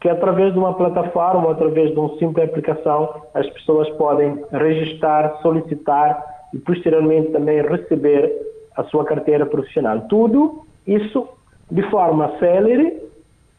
que 0.00 0.08
através 0.08 0.52
de 0.52 0.58
uma 0.58 0.74
plataforma, 0.74 1.50
através 1.50 1.90
de 1.90 1.98
uma 1.98 2.16
simples 2.18 2.48
aplicação, 2.48 3.22
as 3.34 3.48
pessoas 3.50 3.88
podem 3.90 4.42
registrar, 4.52 5.38
solicitar 5.42 6.24
e 6.52 6.58
posteriormente 6.58 7.30
também 7.30 7.62
receber 7.62 8.32
a 8.76 8.84
sua 8.84 9.04
carteira 9.04 9.44
profissional. 9.44 10.00
Tudo 10.08 10.64
isso 10.86 11.28
de 11.70 11.82
forma 11.90 12.38
célere, 12.38 13.02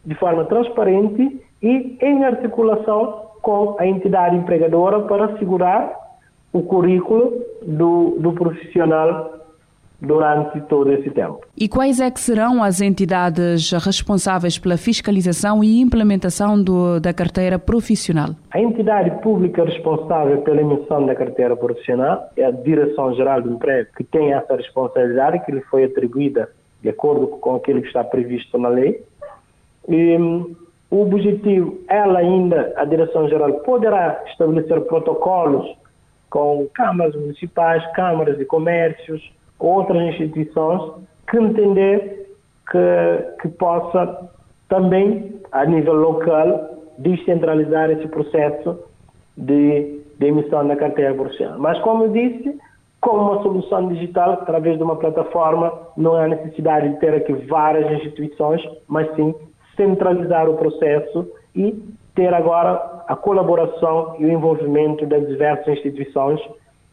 de 0.05 0.15
forma 0.15 0.45
transparente 0.45 1.41
e 1.62 1.97
em 2.01 2.23
articulação 2.23 3.27
com 3.41 3.75
a 3.79 3.86
entidade 3.86 4.36
empregadora 4.36 5.01
para 5.01 5.25
assegurar 5.25 5.93
o 6.51 6.63
currículo 6.63 7.45
do, 7.62 8.17
do 8.19 8.34
profissional 8.34 9.38
durante 10.01 10.62
todo 10.62 10.91
esse 10.91 11.09
tempo. 11.09 11.41
E 11.57 11.67
quais 11.67 11.99
é 11.99 12.09
que 12.09 12.19
serão 12.19 12.63
as 12.63 12.79
entidades 12.79 13.71
responsáveis 13.71 14.57
pela 14.57 14.77
fiscalização 14.77 15.63
e 15.63 15.81
implementação 15.81 16.62
do, 16.62 16.99
da 16.99 17.13
carteira 17.13 17.59
profissional? 17.59 18.29
A 18.51 18.59
entidade 18.59 19.12
pública 19.21 19.65
responsável 19.65 20.41
pela 20.41 20.62
emissão 20.62 21.05
da 21.05 21.15
carteira 21.15 21.55
profissional 21.55 22.29
é 22.38 22.45
a 22.45 22.51
Direção-Geral 22.51 23.41
do 23.41 23.51
Emprego, 23.51 23.89
que 23.97 24.03
tem 24.03 24.31
essa 24.33 24.55
responsabilidade 24.55 25.43
que 25.45 25.51
lhe 25.51 25.62
foi 25.62 25.83
atribuída 25.83 26.49
de 26.81 26.89
acordo 26.89 27.27
com 27.27 27.55
aquilo 27.55 27.81
que 27.81 27.88
está 27.88 28.03
previsto 28.03 28.57
na 28.57 28.69
lei. 28.69 29.03
E, 29.88 30.17
o 30.91 31.01
objetivo, 31.01 31.79
ela 31.88 32.19
ainda, 32.19 32.73
a 32.75 32.85
Direção-Geral, 32.85 33.51
poderá 33.59 34.23
estabelecer 34.27 34.79
protocolos 34.81 35.77
com 36.29 36.67
câmaras 36.73 37.15
municipais, 37.15 37.83
câmaras 37.93 38.38
de 38.38 38.45
comércios, 38.45 39.21
outras 39.59 40.01
instituições 40.13 40.93
que 41.29 41.37
entender 41.37 42.35
que, 42.69 43.41
que 43.41 43.47
possa 43.49 44.29
também, 44.67 45.41
a 45.51 45.65
nível 45.65 45.93
local, 45.93 46.77
descentralizar 46.97 47.89
esse 47.89 48.07
processo 48.07 48.79
de, 49.37 50.01
de 50.17 50.25
emissão 50.25 50.67
da 50.67 50.75
carteira 50.75 51.13
profissional. 51.13 51.59
Mas, 51.59 51.79
como 51.79 52.03
eu 52.03 52.09
disse, 52.09 52.59
como 53.01 53.31
uma 53.31 53.41
solução 53.41 53.87
digital, 53.87 54.33
através 54.33 54.77
de 54.77 54.83
uma 54.83 54.97
plataforma, 54.97 55.71
não 55.95 56.15
há 56.15 56.27
necessidade 56.27 56.89
de 56.89 56.99
ter 56.99 57.13
aqui 57.13 57.33
várias 57.33 57.91
instituições, 57.91 58.61
mas 58.87 59.13
sim 59.15 59.33
centralizar 59.75 60.49
o 60.49 60.57
processo 60.57 61.27
e 61.55 61.71
ter 62.13 62.33
agora 62.33 63.03
a 63.07 63.15
colaboração 63.15 64.15
e 64.19 64.25
o 64.25 64.31
envolvimento 64.31 65.05
das 65.05 65.25
diversas 65.27 65.67
instituições 65.69 66.39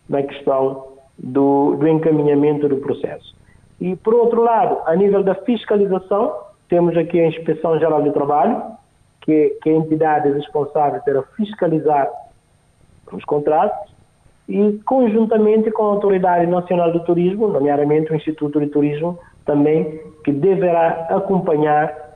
na 0.09 0.22
questão 0.22 0.96
do, 1.18 1.76
do 1.76 1.88
encaminhamento 1.88 2.68
do 2.68 2.76
processo. 2.76 3.35
E, 3.81 3.94
por 3.96 4.14
outro 4.14 4.42
lado, 4.42 4.79
a 4.87 4.94
nível 4.94 5.22
da 5.22 5.35
fiscalização, 5.35 6.35
temos 6.68 6.96
aqui 6.96 7.20
a 7.20 7.29
Inspeção 7.29 7.79
Geral 7.79 8.02
do 8.02 8.12
Trabalho, 8.12 8.62
que, 9.22 9.57
que 9.62 9.70
é 9.70 9.72
a 9.72 9.76
entidade 9.76 10.31
responsável 10.31 11.00
para 11.02 11.22
fiscalizar 11.37 12.09
os 13.12 13.24
contratos, 13.24 13.94
e 14.48 14.81
conjuntamente 14.85 15.70
com 15.70 15.83
a 15.83 15.87
Autoridade 15.87 16.46
Nacional 16.46 16.92
do 16.92 17.00
Turismo, 17.00 17.48
nomeadamente 17.48 18.12
o 18.12 18.16
Instituto 18.16 18.61
de 18.61 18.68
Turismo, 18.68 19.18
também, 19.44 20.00
que 20.24 20.33
deverá 20.33 21.07
acompanhar 21.11 22.07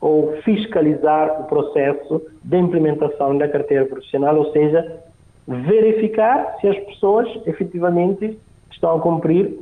ou 0.00 0.36
fiscalizar 0.42 1.40
o 1.40 1.44
processo 1.44 2.22
de 2.42 2.56
implementação 2.56 3.36
da 3.38 3.48
carteira 3.48 3.86
profissional, 3.86 4.36
ou 4.36 4.52
seja, 4.52 5.00
verificar 5.46 6.56
se 6.60 6.68
as 6.68 6.78
pessoas 6.84 7.28
efetivamente 7.46 8.38
estão 8.76 8.96
a 8.96 9.00
cumprir 9.00 9.58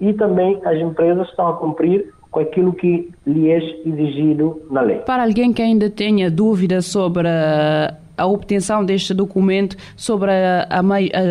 e 0.00 0.12
também 0.12 0.60
as 0.64 0.78
empresas 0.78 1.28
estão 1.28 1.48
a 1.48 1.54
cumprir 1.54 2.12
com 2.30 2.40
aquilo 2.40 2.72
que 2.72 3.10
lhe 3.26 3.50
é 3.50 3.58
exigido 3.58 4.62
na 4.70 4.80
lei. 4.80 4.98
Para 4.98 5.22
alguém 5.22 5.52
que 5.52 5.62
ainda 5.62 5.88
tenha 5.88 6.30
dúvidas 6.30 6.86
sobre 6.86 7.28
a, 7.28 8.26
obtenção 8.26 8.84
deste 8.84 9.14
documento, 9.14 9.76
sobre 9.96 10.30
a, 10.32 10.82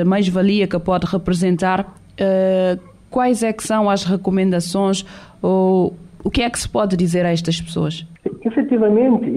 mais-valia 0.06 0.67
que 0.67 0.80
pode 0.80 1.06
representar, 1.06 1.82
uh, 1.82 2.80
quais 3.10 3.43
é 3.43 3.52
que 3.52 3.63
são 3.63 3.89
as 3.89 4.06
recomendações 4.06 5.06
ou 5.41 5.93
o 6.23 6.32
que 6.32 6.41
é 6.41 6.49
que 6.49 6.58
se 6.58 6.69
pode 6.69 6.95
dizer 6.95 7.26
a 7.26 7.32
estas 7.32 7.60
pessoas? 7.60 8.06
Efetivamente, 8.45 9.30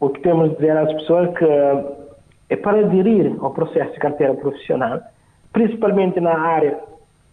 o 0.00 0.08
que 0.10 0.20
temos 0.20 0.50
de 0.50 0.56
dizer 0.56 0.76
às 0.76 0.92
pessoas 0.94 1.28
é 1.28 1.32
que 1.32 1.44
é 2.50 2.56
para 2.56 2.80
aderir 2.80 3.36
ao 3.40 3.52
processo 3.52 3.92
de 3.92 3.98
carteira 3.98 4.34
profissional, 4.34 5.00
principalmente 5.54 6.20
na 6.20 6.36
área 6.36 6.78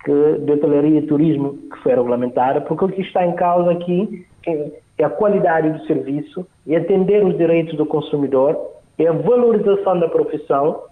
que, 0.05 0.37
de 0.39 0.51
hotelaria 0.53 0.99
e 0.99 1.07
turismo 1.07 1.57
que 1.69 1.77
foi 1.79 1.95
regulamentada, 1.95 2.61
porque 2.61 2.85
o 2.85 2.89
que 2.89 3.01
está 3.01 3.25
em 3.25 3.33
causa 3.33 3.71
aqui 3.71 4.25
é, 4.47 4.71
é 4.99 5.03
a 5.03 5.09
qualidade 5.09 5.71
do 5.71 5.85
serviço, 5.85 6.47
é 6.67 6.77
atender 6.77 7.25
os 7.25 7.35
direitos 7.35 7.75
do 7.75 7.85
consumidor, 7.85 8.57
é 8.97 9.07
a 9.07 9.11
valorização 9.11 9.99
da 9.99 10.07
profissão 10.07 10.83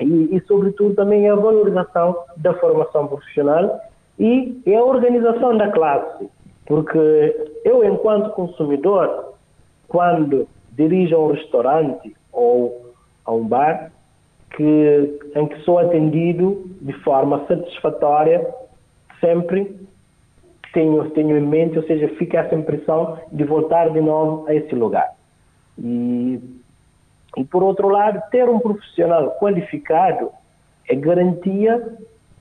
e, 0.00 0.36
e, 0.36 0.42
sobretudo, 0.46 0.94
também 0.96 1.26
é 1.26 1.30
a 1.30 1.36
valorização 1.36 2.16
da 2.36 2.52
formação 2.54 3.06
profissional 3.06 3.80
e 4.18 4.60
é 4.66 4.76
a 4.76 4.84
organização 4.84 5.56
da 5.56 5.70
classe. 5.70 6.28
Porque 6.66 7.48
eu, 7.64 7.84
enquanto 7.84 8.30
consumidor, 8.30 9.34
quando 9.86 10.48
dirijo 10.72 11.14
a 11.14 11.18
um 11.18 11.32
restaurante 11.32 12.14
ou 12.32 12.92
a 13.24 13.32
um 13.32 13.46
bar, 13.46 13.92
que, 14.56 15.20
em 15.34 15.46
que 15.46 15.60
sou 15.62 15.78
atendido 15.78 16.70
de 16.80 16.92
forma 17.04 17.44
satisfatória, 17.46 18.46
sempre 19.20 19.76
tenho, 20.72 21.10
tenho 21.10 21.36
em 21.36 21.46
mente, 21.46 21.78
ou 21.78 21.84
seja, 21.84 22.08
fica 22.16 22.38
essa 22.38 22.54
impressão 22.54 23.18
de 23.32 23.44
voltar 23.44 23.90
de 23.90 24.00
novo 24.00 24.46
a 24.48 24.54
esse 24.54 24.74
lugar. 24.74 25.08
E, 25.78 26.40
e 27.36 27.44
por 27.44 27.62
outro 27.62 27.88
lado, 27.88 28.20
ter 28.30 28.48
um 28.48 28.58
profissional 28.58 29.36
qualificado 29.38 30.30
é 30.88 30.94
garantia 30.94 31.96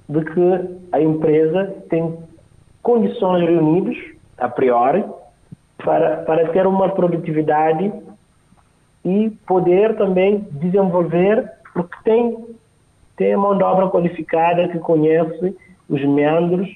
de 0.08 0.26
que 0.26 0.78
a 0.92 1.02
empresa 1.02 1.76
tem 1.90 2.18
condições 2.82 3.48
reunidas, 3.48 3.96
a 4.38 4.50
priori, 4.50 5.06
para, 5.78 6.18
para 6.24 6.50
ter 6.50 6.66
uma 6.66 6.90
produtividade 6.90 7.92
e 9.06 9.30
poder 9.48 9.96
também 9.98 10.48
desenvolver 10.52 11.59
porque 11.84 12.04
tem, 12.04 12.38
tem 13.16 13.34
a 13.34 13.38
mão 13.38 13.58
de 13.58 13.64
obra 13.64 13.90
qualificada 13.90 14.68
que 14.68 14.80
conhece 14.80 15.56
os 15.88 16.04
meandros 16.06 16.70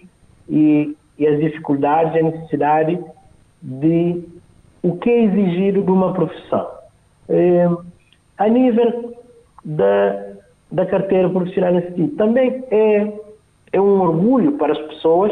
e, 0.47 0.95
e 1.17 1.27
as 1.27 1.39
dificuldades 1.39 2.15
a 2.15 2.23
necessidade 2.23 2.99
de 3.61 4.23
o 4.81 4.97
que 4.97 5.09
é 5.09 5.23
exigido 5.23 5.81
de 5.81 5.91
uma 5.91 6.13
profissão. 6.13 6.67
É, 7.29 7.69
a 8.37 8.47
nível 8.47 9.13
da, 9.63 10.33
da 10.71 10.85
carteira 10.85 11.29
profissional 11.29 11.75
em 11.75 11.93
si. 11.93 12.07
Também 12.15 12.63
é, 12.71 13.13
é 13.71 13.81
um 13.81 14.01
orgulho 14.01 14.53
para 14.53 14.73
as 14.73 14.79
pessoas 14.79 15.31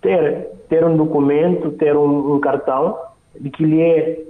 ter, 0.00 0.48
ter 0.68 0.84
um 0.84 0.96
documento, 0.96 1.70
ter 1.72 1.96
um, 1.96 2.34
um 2.34 2.40
cartão 2.40 2.98
de 3.38 3.48
que 3.50 3.64
lhe 3.64 3.80
é 3.80 4.20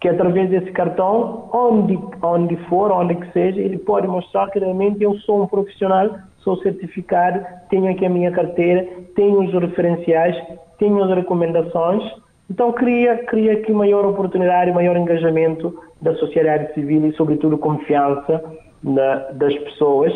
que 0.00 0.08
através 0.08 0.50
desse 0.50 0.70
cartão, 0.72 1.48
onde, 1.52 1.98
onde 2.22 2.56
for, 2.68 2.92
onde 2.92 3.14
que 3.14 3.32
seja, 3.32 3.60
ele 3.60 3.78
pode 3.78 4.06
mostrar 4.06 4.50
que 4.50 4.58
realmente 4.58 5.02
eu 5.02 5.14
sou 5.20 5.42
um 5.42 5.46
profissional, 5.46 6.10
sou 6.38 6.56
certificado, 6.58 7.44
tenho 7.70 7.90
aqui 7.90 8.04
a 8.04 8.10
minha 8.10 8.30
carteira, 8.30 8.86
tenho 9.14 9.40
os 9.40 9.52
referenciais, 9.52 10.36
tenho 10.78 11.02
as 11.02 11.10
recomendações. 11.14 12.02
Então, 12.50 12.72
cria, 12.72 13.24
cria 13.24 13.54
aqui 13.54 13.72
maior 13.72 14.04
oportunidade, 14.04 14.70
maior 14.70 14.96
engajamento 14.96 15.76
da 16.00 16.14
sociedade 16.16 16.72
civil 16.74 17.06
e, 17.06 17.12
sobretudo, 17.14 17.58
confiança 17.58 18.44
na, 18.82 19.16
das 19.32 19.56
pessoas 19.58 20.12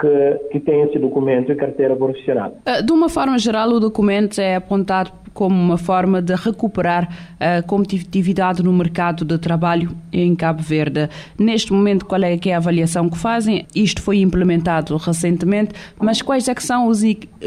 que, 0.00 0.48
que 0.52 0.60
têm 0.60 0.82
esse 0.82 0.98
documento 0.98 1.50
e 1.50 1.56
carteira 1.56 1.96
profissional. 1.96 2.56
Eh, 2.66 2.82
de 2.82 2.92
uma 2.92 3.08
forma 3.08 3.38
geral, 3.38 3.70
o 3.70 3.80
documento 3.80 4.40
é 4.40 4.56
apontado 4.56 5.10
como 5.32 5.54
uma 5.54 5.76
forma 5.76 6.22
de 6.22 6.34
recuperar 6.34 7.08
a 7.38 7.62
competitividade 7.62 8.62
no 8.62 8.72
mercado 8.72 9.22
de 9.22 9.36
trabalho 9.36 9.90
em 10.10 10.34
Cabo 10.34 10.62
Verde. 10.62 11.10
Neste 11.38 11.74
momento, 11.74 12.06
qual 12.06 12.22
é, 12.22 12.38
que 12.38 12.48
é 12.48 12.54
a 12.54 12.56
avaliação 12.56 13.08
que 13.10 13.18
fazem? 13.18 13.66
Isto 13.74 14.00
foi 14.00 14.18
implementado 14.20 14.96
recentemente, 14.96 15.74
mas 16.00 16.22
quais 16.22 16.48
é 16.48 16.54
que 16.54 16.62
são 16.62 16.88
os, 16.88 17.02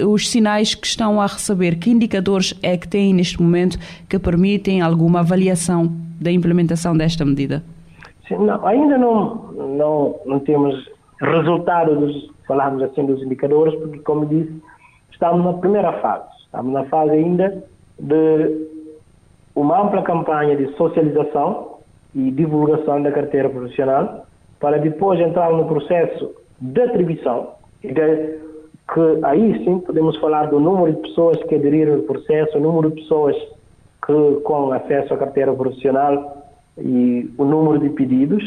os 0.05 0.29
sinais 0.29 0.75
que 0.75 0.85
estão 0.85 1.19
a 1.19 1.25
receber? 1.25 1.77
Que 1.77 1.89
indicadores 1.89 2.53
é 2.62 2.77
que 2.77 2.88
têm 2.88 3.12
neste 3.12 3.41
momento 3.41 3.79
que 4.07 4.19
permitem 4.19 4.81
alguma 4.81 5.21
avaliação 5.21 5.91
da 6.21 6.31
implementação 6.31 6.95
desta 6.95 7.25
medida? 7.25 7.63
Sim, 8.27 8.38
não, 8.38 8.63
ainda 8.67 8.99
não, 8.99 9.51
não, 9.53 10.19
não 10.27 10.39
temos 10.39 10.75
resultados, 11.19 12.32
falarmos 12.47 12.82
assim, 12.84 13.05
dos 13.05 13.21
indicadores, 13.21 13.75
porque, 13.75 13.99
como 13.99 14.25
disse, 14.25 14.62
estamos 15.12 15.45
na 15.45 15.53
primeira 15.53 15.93
fase. 16.01 16.27
Estamos 16.45 16.73
na 16.73 16.86
fase 16.86 17.12
ainda 17.12 17.63
de 17.99 18.67
uma 19.55 19.82
ampla 19.82 20.01
campanha 20.03 20.55
de 20.55 20.73
socialização 20.75 21.79
e 22.15 22.32
divulgação 22.32 23.01
da 23.01 23.12
carteira 23.12 23.49
profissional 23.49 24.25
para 24.60 24.77
depois 24.77 25.19
entrar 25.19 25.51
no 25.51 25.65
processo 25.65 26.34
de 26.60 26.82
atribuição 26.82 27.53
e 27.84 27.93
de, 27.93 28.39
que 28.93 29.19
aí 29.23 29.63
sim 29.63 29.79
podemos 29.79 30.17
falar 30.17 30.47
do 30.47 30.60
número 30.60 30.93
de 30.93 31.01
pessoas 31.01 31.41
que 31.43 31.55
aderiram 31.55 31.95
ao 31.95 32.01
processo, 32.01 32.58
o 32.58 32.62
número 32.62 32.89
de 32.89 33.01
pessoas 33.01 33.36
que 34.05 34.41
com 34.43 34.71
acesso 34.71 35.13
à 35.13 35.17
carteira 35.17 35.53
profissional 35.53 36.45
e 36.77 37.32
o 37.38 37.45
número 37.45 37.79
de 37.79 37.89
pedidos. 37.89 38.43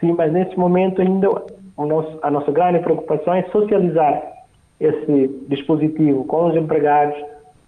Sim, 0.00 0.14
mas 0.16 0.32
nesse 0.32 0.58
momento 0.58 1.02
ainda 1.02 1.28
nosso, 1.78 2.18
a 2.22 2.30
nossa 2.30 2.52
grande 2.52 2.80
preocupação 2.80 3.34
é 3.34 3.42
socializar 3.44 4.22
esse 4.80 5.28
dispositivo 5.48 6.24
com 6.24 6.48
os 6.48 6.56
empregados, 6.56 7.16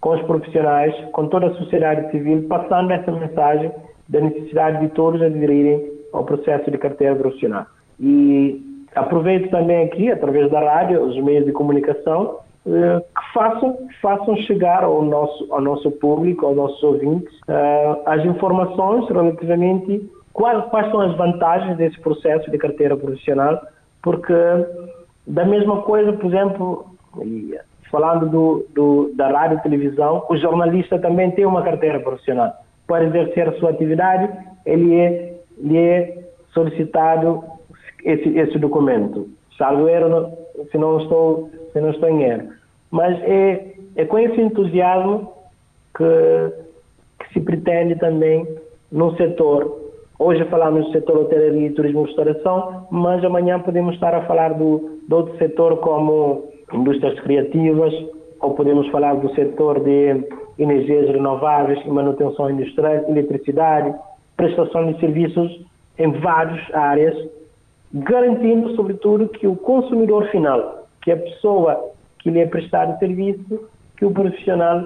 com 0.01 0.09
os 0.11 0.21
profissionais, 0.23 0.93
com 1.11 1.27
toda 1.27 1.47
a 1.47 1.53
sociedade 1.55 2.11
civil, 2.11 2.45
passando 2.47 2.91
essa 2.91 3.11
mensagem 3.11 3.71
da 4.09 4.21
necessidade 4.21 4.79
de 4.81 4.89
todos 4.89 5.21
aderirem 5.21 5.91
ao 6.13 6.23
processo 6.23 6.69
de 6.69 6.77
carteira 6.77 7.15
profissional. 7.15 7.65
E 7.99 8.61
aproveito 8.95 9.49
também 9.49 9.85
aqui, 9.85 10.11
através 10.11 10.51
da 10.51 10.59
rádio, 10.59 11.01
os 11.01 11.17
meios 11.23 11.45
de 11.45 11.51
comunicação, 11.51 12.39
eh, 12.67 12.99
que 12.99 13.33
façam, 13.33 13.77
façam 14.01 14.35
chegar 14.37 14.83
ao 14.83 15.01
nosso, 15.03 15.53
ao 15.53 15.61
nosso 15.61 15.91
público, 15.91 16.45
aos 16.45 16.55
nossos 16.55 16.81
ouvintes, 16.83 17.33
uh, 17.41 18.01
as 18.05 18.25
informações 18.25 19.07
relativamente 19.07 20.09
quais, 20.33 20.65
quais 20.65 20.89
são 20.89 21.01
as 21.01 21.15
vantagens 21.15 21.77
desse 21.77 21.99
processo 22.01 22.49
de 22.49 22.57
carteira 22.57 22.97
profissional, 22.97 23.61
porque 24.05 24.33
da 25.25 25.43
mesma 25.45 25.81
coisa, 25.81 26.13
por 26.13 26.27
exemplo, 26.27 26.85
falando 27.89 28.29
do, 28.29 28.65
do, 28.75 29.11
da 29.15 29.31
rádio 29.31 29.57
e 29.57 29.63
televisão, 29.63 30.23
o 30.29 30.37
jornalista 30.37 30.99
também 30.99 31.31
tem 31.31 31.43
uma 31.43 31.63
carteira 31.63 31.99
profissional. 31.99 32.53
Para 32.85 33.05
exercer 33.05 33.49
a 33.49 33.53
sua 33.53 33.71
atividade, 33.71 34.31
ele 34.63 34.95
é, 34.95 35.33
ele 35.57 35.77
é 35.77 36.23
solicitado 36.53 37.43
esse, 38.03 38.29
esse 38.37 38.59
documento. 38.59 39.27
Salvo 39.57 39.89
erro, 39.89 40.37
se 40.71 40.77
não 40.77 41.01
estou, 41.01 41.49
se 41.73 41.81
não 41.81 41.89
estou 41.89 42.07
em 42.07 42.23
erro. 42.25 42.49
Mas 42.91 43.19
é, 43.23 43.73
é 43.95 44.05
com 44.05 44.19
esse 44.19 44.39
entusiasmo 44.39 45.33
que, 45.97 47.23
que 47.23 47.33
se 47.33 47.39
pretende 47.39 47.95
também 47.95 48.47
no 48.91 49.17
setor 49.17 49.84
Hoje 50.17 50.45
falamos 50.45 50.85
do 50.85 50.91
setor 50.93 51.17
hotelaria, 51.17 51.73
turismo 51.73 52.03
e 52.03 52.05
restauração, 52.05 52.87
mas 52.89 53.21
amanhã 53.25 53.59
podemos 53.59 53.95
estar 53.95 54.15
a 54.15 54.25
falar 54.25 54.53
do, 54.53 55.01
de 55.05 55.13
outro 55.13 55.37
setor 55.37 55.77
como 55.79 56.49
indústrias 56.71 57.19
criativas, 57.19 57.93
ou 58.39 58.53
podemos 58.53 58.87
falar 58.91 59.15
do 59.15 59.33
setor 59.35 59.81
de 59.81 60.23
energias 60.57 61.09
renováveis 61.09 61.85
e 61.85 61.89
manutenção 61.89 62.49
industrial, 62.49 63.03
eletricidade, 63.09 63.93
prestação 64.37 64.89
de 64.93 64.97
serviços 65.01 65.65
em 65.99 66.09
várias 66.13 66.61
áreas, 66.73 67.29
garantindo, 67.93 68.73
sobretudo, 68.75 69.27
que 69.27 69.45
o 69.45 69.57
consumidor 69.57 70.27
final, 70.29 70.87
que 71.01 71.11
a 71.11 71.17
pessoa 71.17 71.91
que 72.19 72.29
lhe 72.29 72.39
é 72.39 72.45
prestado 72.45 72.97
serviço, 72.99 73.67
que 73.97 74.05
o 74.05 74.11
profissional 74.11 74.81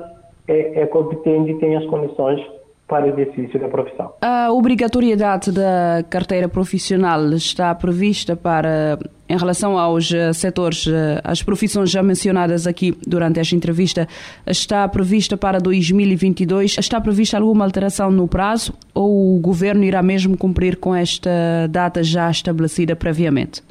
é, 0.48 0.82
é 0.82 0.86
competente 0.88 1.52
e 1.52 1.60
tem 1.60 1.76
as 1.76 1.86
condições 1.86 2.59
para 2.90 3.06
o 3.06 3.10
exercício 3.10 3.60
da 3.60 3.70
profissão. 3.70 4.12
A 4.20 4.52
obrigatoriedade 4.52 5.52
da 5.52 6.04
carteira 6.10 6.50
profissional 6.50 7.24
está 7.34 7.74
prevista 7.76 8.36
para, 8.36 8.98
em 9.30 9.38
relação 9.38 9.78
aos 9.78 10.12
eh, 10.12 10.34
setores, 10.34 10.88
eh, 10.88 11.22
as 11.24 11.44
profissões 11.44 11.92
já 11.92 12.02
mencionadas 12.02 12.66
aqui 12.66 12.98
durante 13.06 13.40
esta 13.40 13.56
entrevista, 13.56 14.08
está 14.46 14.88
prevista 14.88 15.38
para 15.38 15.60
2022. 15.60 16.78
Está 16.80 17.00
prevista 17.00 17.38
alguma 17.38 17.64
alteração 17.64 18.10
no 18.10 18.28
prazo 18.28 18.74
ou 18.94 19.38
o 19.38 19.40
governo 19.40 19.84
irá 19.84 20.02
mesmo 20.02 20.36
cumprir 20.36 20.78
com 20.78 20.96
esta 20.96 21.30
data 21.70 22.02
já 22.04 22.30
estabelecida 22.32 22.96
previamente? 22.96 23.62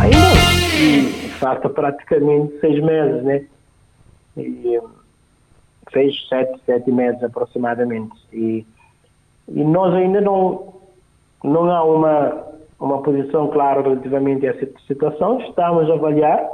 Ainda 0.00 0.16
falta 1.38 1.68
praticamente 1.68 2.58
seis 2.60 2.82
meses, 2.82 3.22
né? 3.24 3.42
E, 4.38 4.80
seis, 5.92 6.14
sete, 6.28 6.60
sete 6.64 6.90
meses 6.90 7.22
aproximadamente. 7.22 8.16
E, 8.32 8.66
e 9.48 9.64
nós 9.64 9.94
ainda 9.94 10.20
não, 10.20 10.74
não 11.42 11.70
há 11.70 11.84
uma, 11.84 12.44
uma 12.80 13.02
posição 13.02 13.48
clara 13.48 13.82
relativamente 13.82 14.46
a 14.46 14.50
essa 14.50 14.68
situação. 14.86 15.40
Estamos 15.40 15.90
a 15.90 15.94
avaliar 15.94 16.48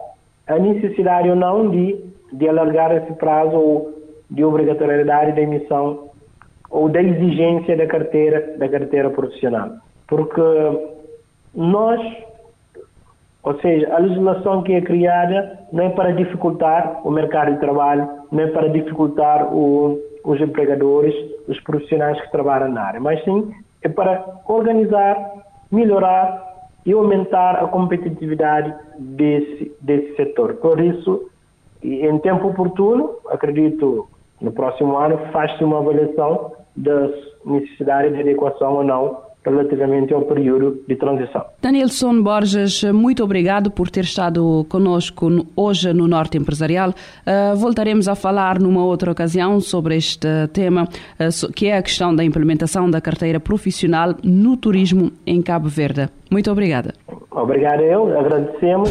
a 0.46 0.58
necessidade 0.58 1.28
ou 1.28 1.36
não 1.36 1.70
de, 1.70 2.04
de 2.32 2.48
alargar 2.48 2.92
esse 2.92 3.12
prazo 3.14 3.56
ou 3.56 3.94
de 4.30 4.44
obrigatoriedade 4.44 5.32
da 5.32 5.40
emissão 5.40 6.10
ou 6.70 6.88
da 6.88 7.02
exigência 7.02 7.76
da 7.76 7.86
carteira, 7.86 8.56
da 8.58 8.68
carteira 8.68 9.10
profissional. 9.10 9.70
Porque 10.08 10.40
nós 11.54 12.00
ou 13.44 13.60
seja, 13.60 13.94
a 13.94 13.98
legislação 13.98 14.62
que 14.62 14.72
é 14.72 14.80
criada 14.80 15.58
não 15.70 15.84
é 15.84 15.90
para 15.90 16.12
dificultar 16.12 17.02
o 17.04 17.10
mercado 17.10 17.52
de 17.52 17.60
trabalho, 17.60 18.08
não 18.32 18.42
é 18.42 18.46
para 18.46 18.68
dificultar 18.68 19.54
o, 19.54 20.00
os 20.24 20.40
empregadores, 20.40 21.14
os 21.46 21.60
profissionais 21.60 22.18
que 22.22 22.32
trabalham 22.32 22.70
na 22.70 22.82
área, 22.82 23.00
mas 23.00 23.22
sim 23.22 23.52
é 23.82 23.88
para 23.88 24.24
organizar, 24.48 25.14
melhorar 25.70 26.42
e 26.86 26.92
aumentar 26.92 27.62
a 27.62 27.68
competitividade 27.68 28.74
desse, 28.98 29.76
desse 29.80 30.16
setor. 30.16 30.54
Por 30.54 30.80
isso, 30.80 31.28
em 31.82 32.18
tempo 32.20 32.48
oportuno, 32.48 33.16
acredito 33.28 34.08
no 34.40 34.52
próximo 34.52 34.96
ano, 34.96 35.18
faz-se 35.32 35.62
uma 35.62 35.78
avaliação 35.78 36.52
das 36.74 37.10
necessidades 37.44 38.14
de 38.14 38.20
adequação 38.20 38.76
ou 38.76 38.84
não 38.84 39.23
relativamente 39.44 40.12
ao 40.12 40.22
período 40.22 40.82
de 40.86 40.96
transição. 40.96 41.44
Danielson 41.60 42.22
Borges, 42.22 42.82
muito 42.84 43.22
obrigado 43.22 43.70
por 43.70 43.90
ter 43.90 44.04
estado 44.04 44.66
conosco 44.68 45.46
hoje 45.56 45.92
no 45.92 46.06
Norte 46.08 46.38
Empresarial. 46.38 46.90
Uh, 46.90 47.56
voltaremos 47.56 48.08
a 48.08 48.14
falar 48.14 48.58
numa 48.58 48.84
outra 48.84 49.10
ocasião 49.10 49.60
sobre 49.60 49.96
este 49.96 50.28
tema, 50.52 50.84
uh, 50.84 51.52
que 51.52 51.66
é 51.66 51.76
a 51.76 51.82
questão 51.82 52.14
da 52.14 52.24
implementação 52.24 52.90
da 52.90 53.00
carteira 53.00 53.38
profissional 53.38 54.14
no 54.22 54.56
turismo 54.56 55.12
em 55.26 55.42
Cabo 55.42 55.68
Verde. 55.68 56.08
Muito 56.30 56.50
obrigada. 56.50 56.94
Obrigado 57.30 57.80
eu, 57.80 58.18
agradecemos. 58.18 58.90